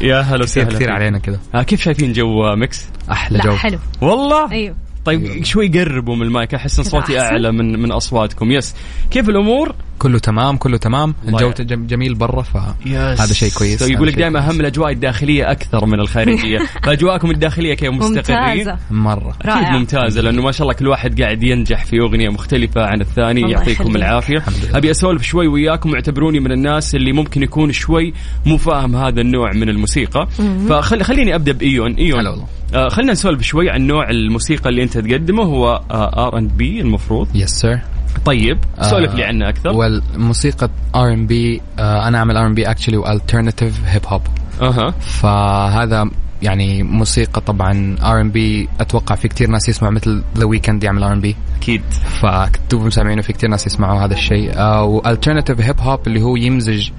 يا 0.00 0.20
هلا 0.28 0.42
وسهلا. 0.42 0.68
كثير 0.68 0.92
علينا 0.92 1.18
كذا 1.18 1.40
آه 1.54 1.62
كيف 1.62 1.80
شايفين 1.82 2.12
جو 2.12 2.56
Mix؟ 2.56 2.86
أحلى 3.10 3.38
جو. 3.38 3.52
حلو. 3.52 3.78
والله؟ 4.00 4.50
أيوه. 4.52 4.76
طيب 5.04 5.44
شوي 5.44 5.68
قربوا 5.68 6.16
من 6.16 6.22
المايك 6.22 6.54
أحس 6.54 6.78
ان 6.78 6.84
صوتي 6.84 7.20
أعلى 7.20 7.52
من 7.52 7.80
من 7.82 7.92
أصواتكم. 7.92 8.52
yes. 8.52 8.74
كيف 9.10 9.28
الأمور؟ 9.28 9.74
كله 9.98 10.18
تمام 10.18 10.56
كله 10.56 10.76
تمام. 10.76 11.14
الجو 11.28 11.52
جميل 11.68 12.14
برا 12.14 12.42
فهذا 12.42 13.32
شيء 13.32 13.50
كويس. 13.50 13.82
يقول 13.82 14.08
لك 14.08 14.14
دائما 14.14 14.38
اهم 14.38 14.60
الأجواء 14.60 14.92
الداخلية 14.92 15.50
أكثر 15.50 15.86
من 15.86 16.00
الخارجية. 16.00 16.58
فأجواءكم 16.84 17.30
الداخلية 17.30 17.74
كيف 17.74 17.90
مستقرين؟ 17.90 18.58
ممتازه 18.58 18.78
مرة. 18.90 19.36
أكيد 19.42 19.68
ممتازة 19.68 20.20
لأنه 20.20 20.42
ما 20.42 20.52
شاء 20.52 20.62
الله 20.62 20.74
كل 20.74 20.88
واحد 20.88 21.22
قاعد 21.22 21.42
ينجح 21.42 21.84
في 21.84 22.00
أغنية 22.00 22.28
مختلفة 22.28 22.86
عن 22.86 23.00
الثاني 23.00 23.50
يعطيكم 23.50 23.96
العافية. 23.96 24.44
أبي 24.74 24.90
أسولف 24.90 25.22
شوي 25.22 25.46
وياكم 25.46 25.90
واعتبروني 25.90 26.40
من 26.40 26.52
الناس 26.52 26.94
اللي 26.94 27.12
ممكن 27.12 27.42
يكون 27.42 27.72
شوي 27.72 28.12
مو 28.46 28.56
فاهم 28.56 28.96
هذا 28.96 29.20
النوع 29.20 29.52
من 29.52 29.68
الموسيقى. 29.68 30.28
فخليني 30.68 31.34
أبدأ 31.34 31.52
بإيون. 31.52 31.94
إيون 31.94 32.26
آه 32.74 32.88
خلينا 32.88 33.12
نسولف 33.12 33.42
شوي 33.42 33.70
عن 33.70 33.86
نوع 33.86 34.10
الموسيقى 34.10 34.70
اللي 34.70 34.82
أنت 34.82 34.98
تقدمه 34.98 35.42
هو 35.42 35.82
R&B 35.90 36.80
المفروض. 36.80 37.28
yes 37.34 37.50
sir 37.50 37.80
طيب 38.24 38.58
سولف 38.80 39.14
لي 39.14 39.24
عنه 39.24 39.48
أكثر. 39.48 39.70
والموسيقى 39.70 40.70
R&B 40.94 41.60
أنا 41.78 42.18
أعمل 42.18 42.36
R&B 42.36 42.70
actually 42.70 42.96
و 42.96 43.03
alternative 43.03 43.80
hip 43.86 44.02
hop 44.06 44.22
أها. 44.62 44.90
فهذا 44.90 46.10
يعني 46.42 46.82
موسيقى 46.82 47.40
طبعا 47.40 47.96
R&B 48.02 48.68
أتوقع 48.80 49.14
في 49.14 49.28
كثير 49.28 49.50
ناس 49.50 49.68
يسمع 49.68 49.90
مثل 49.90 50.22
The 50.38 50.44
Weeknd 50.44 50.84
يعمل 50.84 51.02
R&B 51.02 51.36
أكيد. 51.56 51.82
فكتبوا 51.92 52.86
مسامعينه 52.86 53.22
في 53.22 53.32
كثير 53.32 53.50
ناس 53.50 53.66
يسمعوا 53.66 54.00
هذا 54.00 54.14
الشيء. 54.14 54.60
و 54.82 54.88
alternative 54.88 55.60
hip 55.60 55.80
hop 55.80 56.06
اللي 56.06 56.22
هو 56.22 56.36
يمزج 56.36 56.90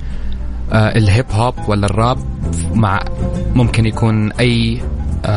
ال 0.72 0.85
hip 0.85 1.25
hop 1.32 1.54
ولا 1.67 1.86
الراب 1.86 2.17
مع 2.74 3.00
ممكن 3.55 3.86
يكون 3.86 4.31
أي 4.31 4.81
uh, 5.25 5.27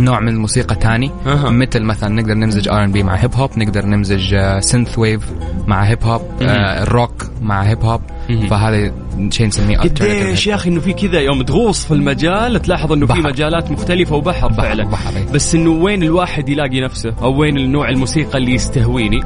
نوع 0.00 0.20
من 0.20 0.28
الموسيقى 0.28 0.74
تاني. 0.74 1.10
أه. 1.26 1.50
مثل 1.50 1.82
مثلا 1.82 2.08
نقدر 2.08 2.34
نمزج 2.34 2.68
R&B 2.68 3.02
مع 3.02 3.14
hip 3.14 3.34
hop 3.34 3.50
نقدر 3.56 3.86
نمزج 3.86 4.36
synthwave 4.60 5.22
مع 5.66 5.82
hip 5.82 6.04
hop 6.04 6.22
الروك 6.42 7.30
مع 7.42 7.62
hip 7.62 7.80
hop. 7.84 8.00
فهذا 8.50 8.92
شيء 9.30 9.46
نسميه 9.46 9.78
قديش 9.78 10.46
يا 10.46 10.54
أخي 10.54 10.70
إنه 10.70 10.80
في 10.80 10.92
كذا 10.92 11.20
يوم 11.20 11.42
تغوص 11.42 11.84
في 11.86 11.94
المجال 11.94 12.62
تلاحظ 12.62 12.92
إنه 12.92 13.06
في 13.06 13.20
مجالات 13.20 13.70
مختلفة 13.70 14.16
وبحر 14.16 14.48
بحر 14.48 14.62
فعلا. 14.62 14.84
بحر 14.84 15.12
بس 15.34 15.54
إنه 15.54 15.70
وين 15.70 16.02
الواحد 16.02 16.48
يلاقي 16.48 16.80
نفسه 16.80 17.14
أو 17.22 17.40
وين 17.40 17.56
النوع 17.56 17.88
الموسيقى 17.88 18.38
اللي 18.38 18.54
يستهويني 18.54 19.20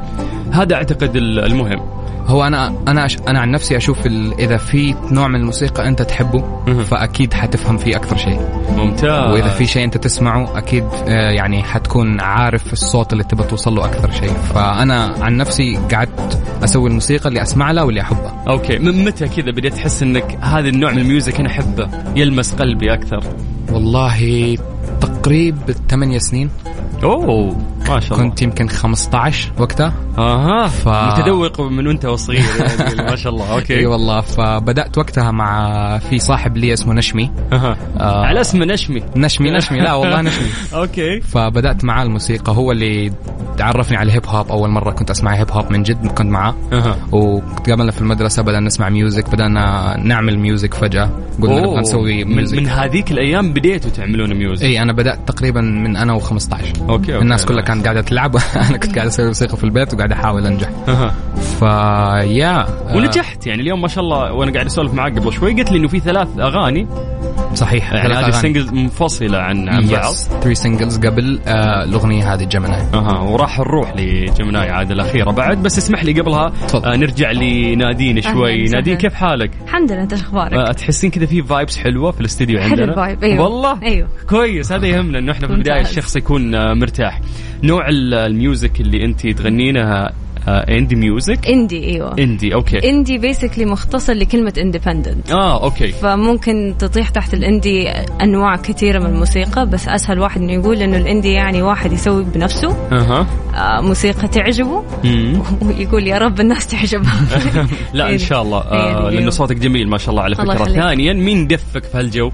هذا 0.51 0.75
أعتقد 0.75 1.15
المهم. 1.15 2.02
هو 2.27 2.47
أنا 2.47 2.73
أنا 2.87 3.05
أش... 3.05 3.17
أنا 3.27 3.39
عن 3.39 3.51
نفسي 3.51 3.77
أشوف 3.77 4.05
ال... 4.05 4.33
إذا 4.39 4.57
في 4.57 4.95
نوع 5.11 5.27
من 5.27 5.35
الموسيقى 5.35 5.87
أنت 5.87 6.01
تحبه 6.01 6.43
فأكيد 6.83 7.33
حتفهم 7.33 7.77
فيه 7.77 7.95
أكثر 7.95 8.17
شيء. 8.17 8.39
ممتاز. 8.77 9.31
وإذا 9.31 9.49
في 9.49 9.65
شيء 9.65 9.83
أنت 9.83 9.97
تسمعه 9.97 10.57
أكيد 10.57 10.85
يعني 11.07 11.63
حتكون 11.63 12.21
عارف 12.21 12.73
الصوت 12.73 13.13
اللي 13.13 13.23
تبغى 13.23 13.47
توصل 13.47 13.75
له 13.75 13.85
أكثر 13.85 14.11
شيء. 14.11 14.33
فأنا 14.33 15.15
عن 15.21 15.37
نفسي 15.37 15.79
قعدت 15.91 16.39
أسوي 16.63 16.89
الموسيقى 16.89 17.29
اللي 17.29 17.41
أسمع 17.41 17.71
لها 17.71 17.83
واللي 17.83 18.01
أحبها. 18.01 18.43
okay. 18.47 18.79
من 18.79 19.05
متى 19.05 19.27
كذا 19.27 19.51
بديت 19.51 19.73
تحس 19.73 20.03
إنك 20.03 20.37
هذا 20.41 20.69
النوع 20.69 20.91
من 20.91 20.97
ال 20.97 21.04
music 21.04 21.39
أنا 21.39 21.49
أحبه؟ 21.49 21.89
يلمس 22.15 22.53
قلبي 22.53 22.93
أكثر. 22.93 23.23
والله 23.71 24.57
تقريبا 25.01 25.73
ثمانية 25.89 26.17
سنين. 26.17 26.49
أوه. 27.03 27.57
ما 27.89 27.99
شاء 27.99 28.17
الله. 28.17 28.29
كنت 28.29 28.41
يمكن 28.41 28.69
15 28.69 29.51
وقتها. 29.59 29.93
أها. 30.17 30.67
ف... 30.67 30.87
متذوق 30.87 31.61
من 31.61 31.87
وأنت 31.87 32.05
وصغير 32.05 32.41
يعني 32.59 33.09
ما 33.09 33.15
شاء 33.15 33.33
الله. 33.33 33.53
okay. 33.53 33.77
إي 33.77 33.85
والله. 33.85 34.21
فبدأت 34.21 34.97
وقتها 34.97 35.31
مع 35.31 35.97
في 35.97 36.19
صاحب 36.19 36.57
لي 36.57 36.73
اسمه 36.73 36.93
نشمي. 36.93 37.31
أها. 37.53 37.77
آه 37.99 38.25
على 38.25 38.41
اسم 38.41 38.63
نشمي. 38.63 39.03
نشمي 39.15 39.51
نشمي. 39.51 39.81
لا 39.81 39.93
والله 39.93 40.21
نشمي. 40.21 40.47
okay. 40.81 41.21
فبدأت 41.21 41.85
معاه 41.85 42.03
الموسيقى. 42.03 42.53
هو 42.55 42.71
اللي 42.71 43.11
عرفني 43.59 43.97
على 43.97 44.07
ال 44.07 44.12
hip 44.12 44.25
hop 44.25 44.47
أول 44.47 44.69
مرة 44.69 44.91
كنت 44.91 45.11
أسمع 45.11 45.35
hip 45.35 45.51
hop 45.51 45.71
من 45.71 45.83
جد 45.83 46.07
كنت 46.07 46.31
معاه. 46.31 46.55
أه. 46.73 46.95
وتقابلنا 47.11 47.91
في 47.91 48.01
المدرسة 48.01 48.41
بدأنا 48.43 48.65
نسمع 48.65 48.89
music 48.89 49.29
بدأنا 49.29 49.95
نعمل 49.97 50.39
music 50.39 50.73
فجأة. 50.73 51.09
قلنا 51.41 51.59
نبغى 51.59 51.79
نسوي 51.79 52.23
music 52.23 52.57
من, 52.57 52.63
من 52.63 52.69
هذيك 52.69 53.11
الأيام 53.11 53.53
بديتوا 53.53 53.91
تعملون 53.91 54.33
music 54.33 54.63
إي 54.63 54.81
أنا 54.81 54.93
بدأت 54.93 55.19
تقريبا 55.27 55.61
من 55.61 55.95
أنا 55.97 56.19
و15 56.19 56.33
okay, 56.33 56.81
okay. 56.89 57.17
الناس 57.17 57.45
كلها 57.45 57.61
كانت 57.73 57.85
قاعدة 57.85 58.01
تلعب. 58.01 58.35
أنا 58.69 58.77
كنت 58.77 58.95
قاعد 58.95 59.07
أسوي 59.07 59.25
موسيقى 59.25 59.57
في 59.57 59.63
البيت 59.63 59.93
وقاعد 59.93 60.11
أحاول 60.11 60.45
أنجح. 60.45 60.69
فيا 61.59 62.59
آه. 62.61 62.95
ونجحت. 62.95 63.47
يعني 63.47 63.61
اليوم 63.61 63.81
ما 63.81 63.87
شاء 63.87 64.03
الله 64.03 64.33
وأنا 64.33 64.51
قاعد 64.53 64.65
أسولف 64.65 64.93
معاك 64.93 65.19
قبل 65.19 65.33
شوي 65.33 65.53
قلت 65.53 65.71
لي 65.71 65.77
إنه 65.77 65.87
في 65.87 65.99
ثلاث 65.99 66.27
أغاني 66.39 66.87
صحيح. 67.53 67.93
يعني 67.93 68.13
هذه 68.13 68.29
singles 68.31 68.73
منفصلة 68.73 69.37
عن 69.37 69.69
عن 69.69 69.87
بعض. 69.87 70.13
three 70.13 70.55
singles 70.55 70.97
قبل 70.97 71.39
آه 71.47 71.83
الأغنية 71.83 72.33
هذه 72.33 72.43
Gemini 72.43 72.81
أها 72.93 73.19
وراح 73.19 73.59
نروح 73.59 73.93
ل 73.95 74.06
Gemini 74.06 74.69
عاد 74.69 74.91
الأخيرة. 74.91 75.31
بعد 75.31 75.63
بس 75.63 75.77
اسمح 75.77 76.03
لي 76.03 76.21
قبلها 76.21 76.53
آه 76.73 76.95
نرجع 76.95 77.31
لنادين 77.31 78.21
شوي. 78.21 78.63
نادين 78.63 78.97
كيف 78.97 79.13
حالك؟ 79.13 79.51
الحمد 79.63 79.91
لله 79.91 80.01
أنت 80.03 80.13
أخبارك؟ 80.13 80.53
آه 80.53 80.71
تحسين 80.71 81.09
كذا 81.09 81.25
في 81.25 81.43
vibes 81.43 81.77
حلوة 81.77 82.11
في 82.11 82.19
الاستديو 82.21 82.59
عندنا؟ 82.59 82.81
حلو 82.81 82.91
ال 82.91 82.97
vibe 82.97 83.23
أيوه. 83.23 83.43
والله؟ 83.43 83.81
أيوه. 83.83 84.07
كويس 84.29 84.71
هذا 84.71 84.87
يهمنا 84.87 85.19
إنه 85.19 85.31
إحنا 85.31 85.47
في 85.47 85.53
البداية 85.53 85.81
الشخص 85.81 86.15
يكون 86.15 86.55
آه، 86.55 86.73
مرتاح. 86.73 87.21
نوع 87.63 87.85
ال 87.89 88.04
music 88.04 88.81
اللي 88.81 89.05
أنت 89.05 89.27
تغنينها 89.27 90.11
indie 90.47 90.95
music 90.95 91.47
indie 91.47 91.85
إيوه. 91.85 92.15
indie 92.19 92.53
okay 92.53 92.89
indie 92.89 93.17
basically 93.17 93.65
مختصر 93.65 94.13
لكلمة 94.13 94.53
independent 94.57 95.31
آه 95.31 95.63
okay 95.63 95.91
فممكن 95.91 96.75
تطيح 96.79 97.09
تحت 97.09 97.33
ال 97.33 97.42
indie 97.42 97.89
أنواع 98.21 98.55
كثيرة 98.55 98.99
من 98.99 99.05
الموسيقى 99.05 99.69
بس 99.69 99.87
أسهل 99.87 100.19
واحد 100.19 100.41
إنه 100.41 100.53
يقول 100.53 100.81
إنه 100.81 100.97
ال 100.97 101.03
indie 101.03 101.31
يعني 101.31 101.61
واحد 101.61 101.93
يسوي 101.93 102.23
بنفسه. 102.23 102.75
أها. 102.91 103.27
آه 103.55 103.81
موسيقى 103.81 104.27
تعجبه. 104.27 104.83
ويقول 105.65 106.07
يا 106.07 106.17
رب 106.17 106.39
الناس 106.39 106.67
تعجبها. 106.67 107.25
لا 107.93 108.09
إن 108.09 108.17
شاء 108.17 108.41
الله. 108.41 108.59
آه 108.59 109.09
لأنه 109.09 109.29
صوتك 109.29 109.55
جميل 109.55 109.89
ما 109.89 109.97
شاء 109.97 110.09
الله 110.09 110.21
على 110.23 110.35
فكرة. 110.35 110.65
ثانيا 110.65 111.13
مين 111.13 111.47
دفك 111.47 111.83
في 111.83 111.97
هالجو؟ 111.97 112.31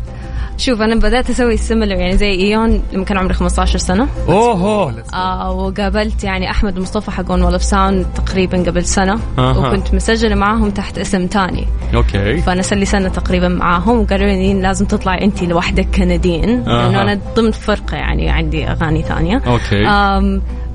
شوف 0.60 0.82
أنا 0.82 0.96
بدأت 0.96 1.30
أسوي 1.30 1.58
similar 1.58 1.96
يعني 1.96 2.18
زي 2.18 2.32
إيون 2.32 2.84
لما 2.94 3.06
كان 3.06 3.18
عمري 3.18 3.34
15 3.34 3.80
سنة. 3.80 4.08
اوه 4.30 4.94
آه 5.14 5.52
وقابلت 5.52 6.24
يعني 6.24 6.52
أحمد 6.52 6.80
مصطفى 6.80 7.12
حق 7.12 7.32
Wall 7.32 7.44
of 7.44 7.64
Sound 7.64 8.06
تقريبا 8.16 8.58
قبل 8.58 8.86
سنة. 8.86 9.20
آه. 9.38 9.60
وكنت 9.60 9.94
مسجلة 9.94 10.36
معاهم 10.36 10.70
تحت 10.70 10.98
اسم 10.98 11.28
تاني. 11.28 11.68
okay. 11.96 12.42
فأنا 12.42 12.62
صار 12.62 12.80
لي 12.80 12.86
سنة 12.86 13.10
تقريبا 13.10 13.48
معاهم 13.48 14.00
وقالوا 14.00 14.28
لي 14.28 14.54
لازم 14.54 14.86
تطلعي 14.86 15.24
انت 15.24 15.44
لوحدك 15.44 15.88
كنادين 15.96 16.50
آه. 16.50 16.82
لأنه 16.82 17.02
أنا 17.02 17.20
ضمن 17.36 17.52
فرقة 17.52 17.98
يعني 17.98 18.30
عندي 18.30 18.68
أغاني 18.68 19.04
ثانية. 19.04 19.42
okay. 19.48 19.88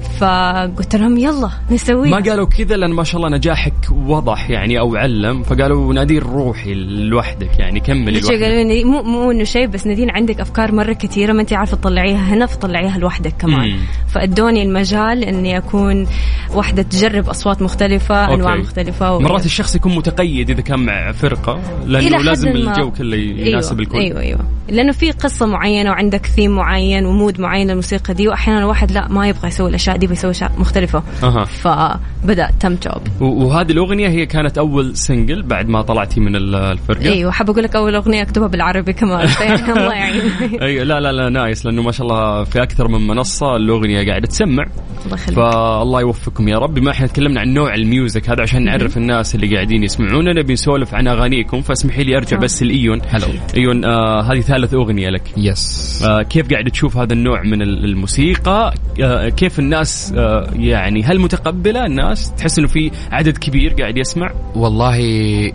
فقلت 0.04 0.96
لهم 0.96 1.16
يلا 1.16 1.50
نسوي 1.70 2.10
ما 2.10 2.16
قالوا 2.16 2.46
كذا 2.46 2.76
لأن 2.76 2.90
ما 2.92 3.04
شاء 3.04 3.16
الله 3.16 3.36
نجاحك 3.36 3.74
وضح 3.90 4.50
يعني 4.50 4.78
أو 4.78 4.96
علم 4.96 5.42
فقالوا 5.42 5.94
نادين 5.94 6.18
روحي 6.18 6.74
لوحدك 6.74 7.58
يعني 7.58 7.80
كملي 7.80 8.20
لوحدك 8.20 8.42
قالوا 8.42 8.62
لي 8.62 8.84
مو 8.84 9.02
مو 9.02 9.30
إنه 9.30 9.44
شيء 9.44 9.66
بس 9.66 9.86
نادين 9.86 10.10
عندك 10.10 10.40
أفكار 10.40 10.72
مرة 10.72 10.92
كثيرة 10.92 11.32
ما 11.32 11.40
أنت 11.40 11.52
عارفة 11.52 11.76
تطلعيها 11.76 12.34
هنا 12.34 12.46
فطلعيها 12.46 12.98
لوحدك 12.98 13.34
كمان 13.38 13.70
مم. 13.70 13.78
فأدوني 14.08 14.62
المجال 14.62 15.24
إني 15.24 15.58
أكون 15.58 16.06
واحدة 16.54 16.82
تجرب 16.82 17.28
أصوات 17.28 17.62
مختلفة 17.62 18.14
okay. 18.14 18.34
أنواع 18.34 18.56
مختلفة 18.56 19.18
مرات 19.18 19.46
الشخص 19.46 19.76
يكون 19.76 19.94
متقيد 19.94 20.50
إذا 20.50 20.60
كان 20.60 20.78
مع 20.78 21.12
فرقة 21.12 21.60
لأنه 21.86 22.18
لازم 22.18 22.48
الجو 22.48 22.90
كله 22.90 23.16
يناسب 23.16 23.80
أيوة. 23.80 23.82
الكل 23.82 23.98
أيوه 23.98 24.20
أيوه 24.20 24.40
لأنه 24.68 24.92
في 24.92 25.10
قصة 25.10 25.46
معينة 25.46 25.90
وعندك 25.90 26.26
ثيم 26.26 26.50
معين 26.50 27.06
و 27.06 27.13
mood 27.13 27.40
معين 27.40 27.68
للموسيقى 27.68 28.14
دي 28.14 28.28
وأحيانا 28.28 28.60
الواحد 28.60 28.92
لا 28.92 29.08
ما 29.08 29.28
يبغى 29.28 29.48
يسوي 29.48 29.68
الأشياء 29.68 29.93
دي 29.96 30.06
بيسوي 30.06 30.30
أشياء 30.30 30.52
مختلفة. 30.58 31.02
أها. 31.22 31.44
فبدات 31.44 32.50
تم 32.60 32.74
جوب 32.74 33.22
وهذه 33.22 33.72
الأغنية 33.72 34.08
هي 34.08 34.26
كانت 34.26 34.58
أول 34.58 34.96
single 34.96 35.42
بعد 35.42 35.68
ما 35.68 35.82
طلعتي 35.82 36.20
من 36.20 36.36
الفرقة؟ 36.36 37.04
أيوه 37.04 37.30
حاب 37.30 37.50
أقول 37.50 37.62
لك 37.64 37.76
أول 37.76 37.94
أغنية 37.94 38.22
أكتبها 38.22 38.48
بالعربي 38.48 38.92
كمان 38.92 39.28
الله 39.76 39.94
يعين 39.94 40.22
أيوه 40.62 40.84
لا 40.84 41.00
لا 41.00 41.12
لا 41.12 41.28
nice 41.28 41.66
لأنه 41.66 41.82
ما 41.82 41.92
شاء 41.92 42.06
الله 42.06 42.44
في 42.44 42.62
أكثر 42.62 42.88
من 42.88 43.06
منصة 43.06 43.56
الأغنية 43.56 44.06
قاعدة 44.06 44.26
تسمع. 44.26 44.64
الله 45.04 45.14
يخليك. 45.14 45.36
فالله 45.36 46.00
يوفقكم 46.00 46.48
يا 46.48 46.58
رب. 46.58 46.74
بما 46.74 46.90
إحنا 46.90 47.06
تكلمنا 47.06 47.40
عن 47.40 47.54
نوع 47.54 47.74
ال 47.74 47.84
music 47.84 48.30
هذا 48.30 48.42
عشان 48.42 48.64
نعرف 48.64 48.96
الناس 48.96 49.34
اللي 49.34 49.54
قاعدين 49.54 49.82
يسمعونا 49.82 50.32
نبي 50.32 50.52
نسولف 50.52 50.94
عن 50.94 51.08
أغانيكم. 51.08 51.60
فاسمحي 51.60 52.04
لي 52.04 52.16
أرجع. 52.16 52.36
بس 52.38 52.62
لإيون. 52.62 53.00
هلو 53.08 53.26
إيون 53.56 53.84
آه 53.84 54.22
هذه 54.22 54.40
ثالث 54.40 54.74
أغنية 54.74 55.08
لك. 55.10 55.22
yes 55.36 56.02
آه 56.06 56.22
كيف 56.22 56.50
قاعد 56.50 56.64
تشوف 56.70 56.96
هذا 56.96 57.12
النوع 57.12 57.42
من 57.42 57.62
الموسيقى؟ 57.62 58.74
آه 59.02 59.28
كيف 59.28 59.58
الناس 59.58 59.83
آه 60.16 60.50
يعني 60.52 61.02
هل 61.02 61.20
متقبلة 61.20 61.86
الناس؟ 61.86 62.32
تحس 62.32 62.58
إنه 62.58 62.68
في 62.68 62.90
عدد 63.12 63.38
كبير 63.38 63.72
قاعد 63.72 63.96
يسمع؟ 63.96 64.30
والله 64.54 64.94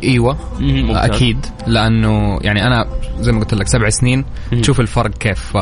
إيوه 0.03 0.37
ممتاز. 0.59 0.97
أكيد. 0.97 1.45
لأنه 1.67 2.39
يعني 2.41 2.67
أنا 2.67 2.85
زي 3.19 3.31
ما 3.31 3.39
قلت 3.39 3.53
لك 3.53 3.67
سبع 3.67 3.89
سنين 3.89 4.25
مم. 4.51 4.61
تشوف 4.61 4.79
الفرق 4.79 5.17
كيف. 5.17 5.55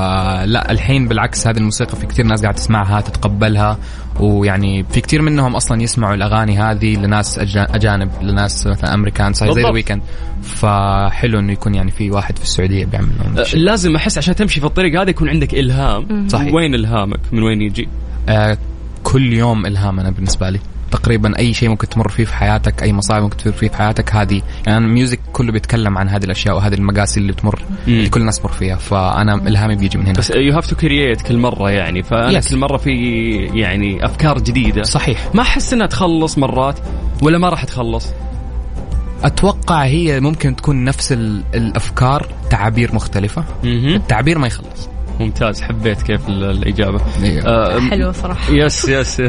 لا 0.46 0.72
الحين 0.72 1.08
بالعكس 1.08 1.48
هذه 1.48 1.58
الموسيقى 1.58 1.96
في 1.98 2.06
كثير 2.08 2.26
ناس 2.26 2.42
قاعد 2.42 2.56
تسمعها 2.56 3.02
تتقبلها. 3.02 3.78
ويعني 4.20 4.84
في 4.84 5.02
كثير 5.02 5.22
منهم 5.22 5.56
أصلا 5.56 5.82
يسمعوا 5.82 6.15
الأغاني 6.15 6.58
هذه 6.58 6.96
لناس 6.96 7.39
أجانب 7.56 8.10
لناس 8.22 8.68
مثلا 8.68 8.94
أمريكان 8.94 9.34
زي 9.34 9.46
بالضبط. 9.46 9.65
ذا 9.65 9.72
ويكند 9.72 10.02
فحلو 10.42 11.39
إنه 11.39 11.52
يكون 11.54 11.76
يعني 11.76 11.92
في 11.92 12.12
واحد 12.12 12.38
في 12.38 12.44
السعودية 12.44 12.86
بيعمل 12.86 13.10
آه 13.38 13.56
لازم 13.56 13.96
أحس 13.96 14.18
عشان 14.18 14.36
تمشي 14.36 14.60
في 14.60 14.65
الطريق 14.65 15.02
هذا 15.02 15.10
يكون 15.10 15.30
عندك 15.30 15.54
إلهام. 15.54 16.28
صحيح. 16.28 16.54
وين 16.54 16.76
إلهامك؟ 16.76 17.20
من 17.32 17.44
وين 17.44 17.62
يجي؟ 17.62 17.84
آه 17.84 18.07
كل 19.04 19.34
يوم 19.34 19.66
الهام 19.66 20.00
أنا 20.00 20.10
بالنسبة 20.12 20.50
لي. 20.50 20.60
تقريبا 20.92 21.40
أي 21.40 21.54
شيء 21.54 21.70
ممكن 21.70 21.90
تمر 21.90 22.10
فيه 22.10 22.26
في 22.26 22.34
حياتك 22.34 22.84
أي 22.84 22.94
مصاعب 22.94 23.22
ممكن 23.22 23.38
تمر 23.38 23.54
فيه 23.54 23.68
في 23.68 23.76
حياتك 23.78 24.16
هذه 24.16 24.42
يعني 24.68 24.86
ال 24.86 24.91
music 24.91 25.20
كله 25.34 25.52
بيتكلم 25.52 25.98
عن 25.98 26.10
هذه 26.10 26.24
الأشياء 26.24 26.56
وهذه 26.56 26.74
المقاسي 26.74 27.20
اللي 27.20 27.34
تمر 27.34 27.62
اللي 27.88 28.10
كل 28.10 28.22
الناس 28.22 28.40
تمر 28.40 28.52
فيها. 28.52 28.76
فأنا 28.76 29.34
إلهامي 29.36 29.76
بيجي 29.76 29.98
من 29.98 30.06
هنا. 30.06 30.13
بس 30.13 30.30
you 30.32 30.54
have 30.54 30.68
to 30.68 30.76
create 30.76 31.22
كل 31.22 31.38
مرة 31.38 31.70
يعني. 31.72 32.04
فأنا 32.04 32.42
Yes. 32.42 32.50
كل 32.50 32.58
مرة 32.58 32.78
في 32.78 32.92
يعني 33.54 34.06
أفكار 34.06 34.40
جديدة. 34.40 34.84
صحيح. 34.84 35.30
ما 35.34 35.42
أحس 35.42 35.74
إنها 35.74 35.88
تخلص 35.88 36.38
مرات 36.38 36.80
ولا 37.22 37.38
ما 37.38 37.50
راح 37.50 37.63
تخلص؟ 37.66 38.08
أتوقع 39.24 39.84
هي 39.84 40.20
ممكن 40.20 40.56
تكون 40.56 40.84
نفس 40.84 41.12
ال- 41.12 41.44
الأفكار 41.56 42.28
تعابير 42.50 42.96
مختلفة. 42.96 43.44
التعبير 43.63 44.38
ما 44.38 44.48
يخلص. 44.48 44.90
ممتاز 45.20 45.62
حبيت 45.62 46.02
كيف 46.02 46.30
ال- 46.30 46.44
الإجابة. 46.44 47.02
إيه. 47.24 47.42
آه، 47.48 47.80
حلوة 47.80 48.12
صراحة. 48.12 48.54
yes 48.54 48.90
yes 48.90 49.22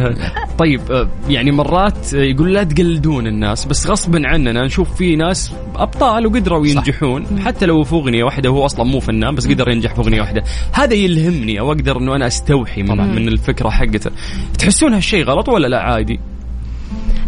طيب 0.58 0.80
آه، 0.90 1.08
يعني 1.28 1.50
مرات 1.52 2.14
آه، 2.14 2.18
يقول 2.22 2.54
لا 2.54 2.64
تقلدون 2.64 3.26
الناس 3.26 3.64
بس 3.64 3.86
غصبا 3.86 4.22
عننا 4.28 4.64
نشوف 4.64 4.94
في 4.96 5.16
ناس 5.16 5.52
أبطال 5.76 6.26
وقدروا 6.26 6.64
صح. 6.66 6.70
ينجحون. 6.76 7.40
حتى 7.40 7.66
لو 7.66 7.82
في 7.84 7.92
أغنية 7.94 8.24
واحدة 8.24 8.48
هو 8.48 8.66
أصلا 8.66 8.84
مو 8.84 9.00
فنان 9.00 9.34
بس 9.34 9.48
قدر 9.48 9.68
ينجح 9.68 9.94
في 9.94 10.00
أغنية 10.00 10.20
واحدة. 10.20 10.42
هذا 10.72 10.94
يلهمني 10.94 11.60
أو 11.60 11.72
أقدر 11.72 11.98
إنه 11.98 12.16
أنا 12.16 12.26
أستوحي 12.26 12.82
من, 12.82 12.88
طبعاً. 12.88 13.06
من 13.06 13.28
الفكرة 13.28 13.68
حقته. 13.68 14.10
تحسون 14.58 14.94
هالشيء 14.94 15.24
غلط 15.24 15.48
ولا 15.48 15.66
لا؟ 15.68 15.80
عادي. 15.82 16.20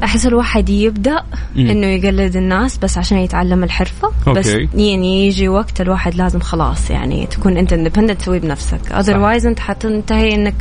أحس 0.04 0.26
الواحد 0.26 0.68
يبدأ 0.68 1.22
مم. 1.56 1.66
إنه 1.70 1.86
يقلد 1.86 2.36
الناس 2.36 2.78
بس 2.78 2.98
عشان 2.98 3.18
يتعلم 3.18 3.64
الحرفة 3.64 4.08
بس 4.32 4.48
okay. 4.48 4.68
يعني 4.74 5.26
يجي 5.26 5.48
وقت 5.48 5.80
الواحد 5.80 6.14
لازم 6.14 6.40
خلاص 6.40 6.90
يعني 6.90 7.26
تكون 7.26 7.56
أنت 7.56 7.72
independent 7.72 8.20
تسوي 8.20 8.38
بنفسك 8.38 8.92
otherwise 8.92 9.46
أنت 9.46 9.58
حتنتهي 9.58 10.34
إنك 10.34 10.54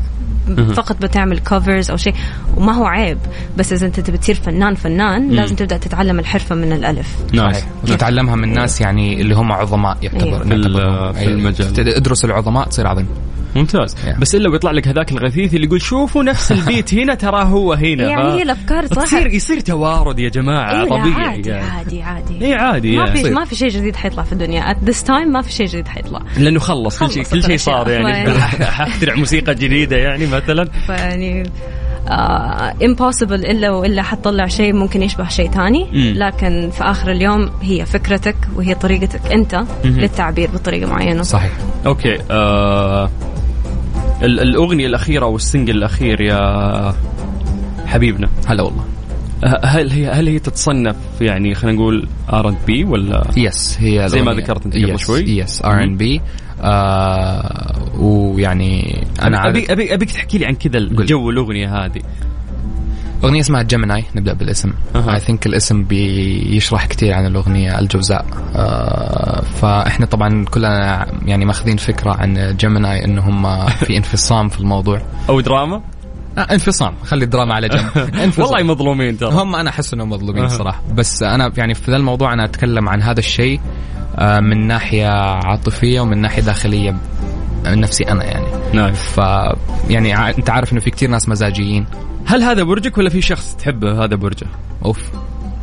فقط 0.73 1.02
بتعمل 1.02 1.39
كفرز 1.39 1.91
أو 1.91 1.97
شيء 1.97 2.13
وما 2.58 2.73
هو 2.73 2.86
عيب 2.86 3.17
بس 3.58 3.73
إذا 3.73 3.86
أنت 3.88 3.99
تبي 3.99 4.17
تصير 4.17 4.36
فنان 4.36 4.75
فنان 4.75 5.30
لازم 5.30 5.56
تبدأ 5.56 5.78
تتعلم 5.78 6.19
الحرفة 6.19 6.56
من 6.56 6.71
الألف 6.73 7.15
نايس 7.34 7.56
صحيح. 7.58 7.67
وتتعلمها 7.84 8.36
من 8.36 8.54
ناس 8.54 8.82
يعني 8.82 9.21
اللي 9.21 9.36
هم 9.36 9.52
عظماء 9.52 9.97
يعتبر. 10.02 10.43
في 10.43 10.54
ال- 10.54 10.62
نعتبرهم. 10.73 11.13
في. 11.13 11.25
المجال. 11.25 11.73
تد- 11.73 11.88
ادرس 11.88 12.25
العظماء 12.25 12.67
تصير 12.67 12.88
عظيم 12.88 13.08
ممتاز 13.56 13.96
Yeah. 13.96 14.20
بس 14.20 14.36
إلا 14.36 14.50
ويطلع 14.50 14.72
لك 14.72 14.88
هذاك 14.88 15.12
الغثيث 15.12 15.54
اللي 15.54 15.66
يقول 15.68 15.82
شوفوا 15.82 16.24
نفس 16.24 16.52
البيت 16.58 16.94
هنا 16.94 17.16
ترى 17.16 17.44
هو 17.44 17.74
هنا 17.74 18.10
يعني 18.10 18.32
هي 18.34 18.42
الأفكار 18.42 18.88
صح 18.88 19.04
تصير 19.04 19.28
يصير 19.28 19.60
توارد 19.60 20.20
يا 20.20 20.30
جماعة 20.30 20.82
إيه 20.84 20.90
طبيعي 20.90 21.14
عادي 21.26 21.50
يعني. 21.50 21.66
عادي 21.70 22.04
عادي 22.04 22.46
اي 22.46 22.54
عادي 22.54 22.98
ما 22.98 23.04
يعني. 23.04 23.12
في 23.16 23.20
يصير. 23.20 23.34
ما 23.34 23.46
في 23.46 23.56
شيء 23.56 23.70
جديد 23.70 23.96
حيطلع 23.96 24.24
في 24.24 24.34
الدنيا 24.34 24.74
at 24.74 24.78
this 24.90 25.04
time 25.08 25.28
ما 25.28 25.42
في 25.42 25.52
شيء 25.52 25.68
جديد 25.68 25.88
حيطلع 25.88 26.22
لأنه 26.38 26.60
خلص 26.60 27.00
كل 27.00 27.12
شيء 27.12 27.24
كل 27.24 27.44
شيء. 27.44 27.58
صار 27.58 27.90
يعني 27.90 28.28
ما- 28.34 28.40
حخترع 28.66 29.16
موسيقى 29.16 29.56
جديدة 29.56 29.98
يعني 29.98 30.28
مثلا 30.28 30.66
فيعني 30.88 31.44
آه 32.08 32.72
impossible 32.72 33.32
إلا 33.32 33.72
وإلا 33.72 34.02
حتطلع 34.02 34.48
شيء 34.48 34.74
ممكن 34.74 35.04
يشبه 35.04 35.28
شيء 35.28 35.52
ثاني. 35.52 36.14
لكن 36.14 36.70
في 36.74 36.84
آخر 36.84 37.12
اليوم 37.12 37.50
هي 37.62 37.86
فكرتك 37.86 38.36
وهي 38.56 38.76
طريقتك 38.76 39.32
أنت 39.32 39.64
للتعبير 39.86 40.50
بطريقة 40.54 40.90
معينة. 40.90 41.22
صحيح. 41.22 41.52
okay 41.86 42.17
آه 42.32 43.10
ال- 44.24 44.40
الأغنية 44.40 44.86
الأخيرة 44.88 45.26
أو 45.26 45.36
ال 45.36 45.41
single 45.41 45.78
الأخير 45.78 46.22
يا 46.22 46.94
حبيبنا. 47.86 48.30
هلا 48.48 48.64
والله. 48.64 48.84
هل 49.64 49.90
هي 49.92 50.08
هل 50.12 50.28
هي 50.28 50.40
تتصنف 50.40 50.96
يعني 51.22 51.56
خلينا 51.56 51.78
نقول 51.78 52.08
R&B 52.34 52.84
ولا 52.84 53.24
yes 53.38 53.78
هي 53.80 54.10
زي 54.10 54.22
ما. 54.22 54.34
ذكرت 54.34 54.66
أنت 54.66 54.76
قبل 54.76 55.00
شوي. 55.00 55.22
yes 55.38 55.62
R&B 55.65 56.22
ويعني 58.00 59.04
أنا 59.22 59.50
ابي 59.50 59.72
ابي 59.72 59.93
أبيك 59.93 60.12
تحكي 60.12 60.38
لي 60.38 60.45
عن 60.45 60.54
كذا 60.56 60.78
الجو 60.78 61.30
الاغنيه 61.30 61.86
هذه. 61.86 62.02
أغنية 63.24 63.39
اسمها 63.39 63.63
Gemini 63.63 64.04
نبدأ 64.15 64.34
بالاسم. 64.34 64.74
I 64.95 65.19
think 65.19 65.45
الاسم 65.45 65.84
بيشرح 65.84 66.86
كثير 66.86 67.13
عن 67.13 67.26
الأغنية 67.26 67.80
الجوزاء 67.80 68.26
آه 68.56 69.41
فإحنا 69.41 70.06
طبعا 70.06 70.45
كلنا 70.45 71.08
يعني 71.26 71.45
ماخذين 71.45 71.78
فكرة 71.78 72.12
عن 72.12 72.56
Gemini 72.60 73.06
انه 73.06 73.22
هم 73.22 73.65
في 73.67 73.98
انفصام 73.98 74.50
في 74.50 74.60
الموضوع. 74.60 75.02
أو 75.30 75.39
دراما؟ 75.41 75.76
آه 75.76 75.82
انفصام. 76.43 76.93
خلي 77.04 77.25
الدراما 77.25 77.54
على 77.54 77.67
جنب. 77.67 77.97
انفصام. 78.23 78.45
والله 78.45 78.63
مظلومين 78.63 79.17
ترى. 79.17 79.32
هم 79.32 79.56
أنا 79.56 79.69
أحس 79.69 79.93
إنهم 79.93 80.10
مظلومين 80.10 80.45
الصراحه 80.45 80.82
بس 80.93 81.23
أنا 81.23 81.52
يعني 81.58 81.73
في 81.73 81.91
ذا 81.91 81.97
الموضوع 81.97 82.34
أنا 82.34 82.45
أتكلم 82.45 82.89
عن 82.89 83.02
هذا 83.02 83.19
الشيء 83.19 83.60
آه، 84.15 84.39
من 84.39 84.67
ناحية 84.67 85.08
عاطفية 85.45 85.99
ومن 85.99 86.17
ناحية 86.17 86.41
داخلية 86.41 86.95
من 87.65 87.80
نفسي 87.80 88.04
أنا 88.04 88.23
يعني. 88.23 88.45
نعم 88.73 88.91
ف 88.93 89.17
يعني 89.89 90.30
أنت 90.38 90.49
عارف 90.49 90.73
إنه 90.73 90.82
في 90.82 90.91
كثير 90.91 91.10
ناس 91.10 91.30
مزاجيين. 91.30 91.86
هل 92.25 92.43
هذا 92.43 92.63
برجك 92.63 92.97
ولا 92.97 93.10
في 93.10 93.21
شخص 93.21 93.56
تحبه 93.56 94.04
هذا 94.04 94.15
برجه؟ 94.15 94.47
أوف. 94.86 95.10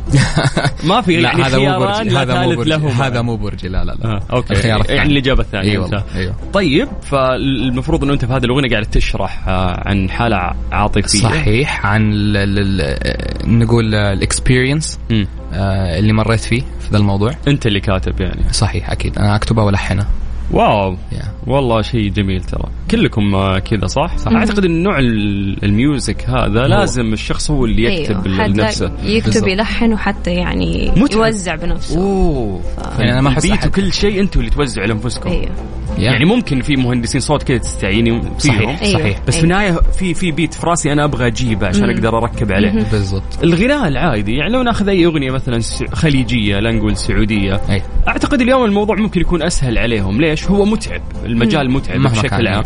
ما 0.89 1.01
في 1.01 1.17
لا 1.17 1.29
يعني 1.29 1.43
هذا 1.43 1.57
مو 1.57 1.63
لا 1.85 2.21
هذا 2.21 2.45
مو 2.45 2.63
لهما. 2.63 3.07
هذا 3.07 3.21
مو 3.21 3.35
برجي 3.37 3.67
لا 3.67 3.83
لا 3.83 3.91
لا. 3.91 4.05
آه، 4.05 4.21
okay 4.33 4.53
الخيار 4.53 4.79
الثاني. 4.81 4.97
يعني 4.97 5.11
الإجابة 5.11 5.41
الثانية 5.41 5.85
أنت. 5.85 6.03
أيوه. 6.15 6.35
طيب 6.53 6.87
فالمفروض 7.01 8.03
إنه 8.03 8.13
أنت 8.13 8.25
في 8.25 8.33
هذه 8.33 8.43
الأغنية 8.45 8.69
قاعد 8.69 8.85
تشرح 8.85 9.47
آه، 9.47 9.83
عن 9.89 10.09
حالة 10.09 10.51
عاطفية. 10.71 11.19
صحيح 11.19 11.85
عن 11.85 12.11
ال- 12.13 12.37
ال- 12.37 12.81
ال- 12.81 13.59
نقول 13.59 13.95
ال 13.95 14.05
experience 14.05 14.99
مم. 15.09 15.27
اللي 15.53 16.13
مريت 16.13 16.39
فيه 16.39 16.61
في 16.61 16.91
ذا 16.91 16.97
الموضوع. 16.97 17.31
أنت 17.47 17.65
اللي 17.67 17.79
كاتب 17.79 18.21
يعني. 18.21 18.43
صحيح 18.51 18.89
أكيد. 18.91 19.19
أنا 19.19 19.35
أكتبها 19.35 19.63
والحنها 19.63 20.07
wow. 20.51 20.95
Yeah. 20.95 21.25
والله 21.47 21.81
شيء 21.81 22.09
جميل 22.09 22.43
ترى. 22.43 22.63
كلكم 22.91 23.35
آه، 23.35 23.59
كذا 23.59 23.87
صح؟ 23.87 24.17
صح. 24.17 24.31
أعتقد 24.31 24.65
إن 24.65 24.83
نوع 24.83 24.99
ال- 24.99 25.63
ال 25.63 25.74
music 25.74 26.29
هذا 26.29 26.67
لازم 26.67 27.13
الشخص 27.13 27.51
هو 27.51 27.65
اللي 27.65 27.83
يكتب 27.83 28.27
أيوه. 28.27 28.47
لنفسه 28.47 28.91
يكتب 29.03 29.31
بالضبط. 29.31 29.47
يلحن 29.47 29.93
وحتى 29.93 30.31
يعني 30.33 30.91
متعب. 30.97 31.17
يوزع 31.25 31.55
بنفسه. 31.55 31.99
أوه. 31.99 32.61
يعني 32.99 33.11
أنا 33.13 33.21
ما 33.21 33.29
أحس 33.29 33.45
ال 33.45 33.48
beat 33.48 33.61
أحد- 33.61 33.67
وكل 33.67 33.93
شيء 33.93 34.21
أنتم 34.21 34.39
اللي 34.39 34.51
توزعوا 34.51 34.87
لأنفسكم. 34.87 35.29
أيوه. 35.29 35.49
يعني 35.97 36.25
ممكن 36.25 36.61
في 36.61 36.75
مهندسين 36.75 37.21
صوت 37.21 37.43
كذا 37.43 37.57
تستعيني 37.57 38.21
فيهم. 38.21 38.37
صحيح. 38.39 38.81
أيوه. 38.81 38.99
صحيح 38.99 39.19
بس 39.27 39.33
في 39.37 39.43
أيوه. 39.43 39.43
النهاية 39.43 39.71
في 39.99 40.13
في 40.13 40.31
beat 40.31 40.53
في 40.53 40.65
راسي 40.67 40.91
أنا 40.91 41.03
أبغى 41.03 41.27
أجيبه 41.27 41.67
عشان 41.67 41.89
أقدر 41.89 42.17
أركب 42.17 42.51
عليه. 42.51 42.71
بالضبط. 42.91 43.43
الغناء 43.43 43.87
العادي 43.87 44.31
يعني 44.35 44.51
لو 44.53 44.61
ناخذ 44.61 44.89
أي 44.89 45.05
أغنية 45.05 45.31
مثلا 45.31 45.59
س- 45.59 45.83
خليجية 45.93 46.59
لا 46.59 46.71
نقول 46.71 46.97
سعودية 46.97 47.61
أي. 47.69 47.81
أعتقد 48.07 48.41
اليوم 48.41 48.65
الموضوع 48.65 48.95
ممكن 48.95 49.21
يكون 49.21 49.41
أسهل 49.43 49.77
عليهم. 49.77 50.21
ليش؟ 50.21 50.45
هو 50.45 50.65
متعب 50.65 51.01
المجال 51.25 51.71
متعب 51.71 52.01
بشكل. 52.01 52.47
عام. 52.47 52.63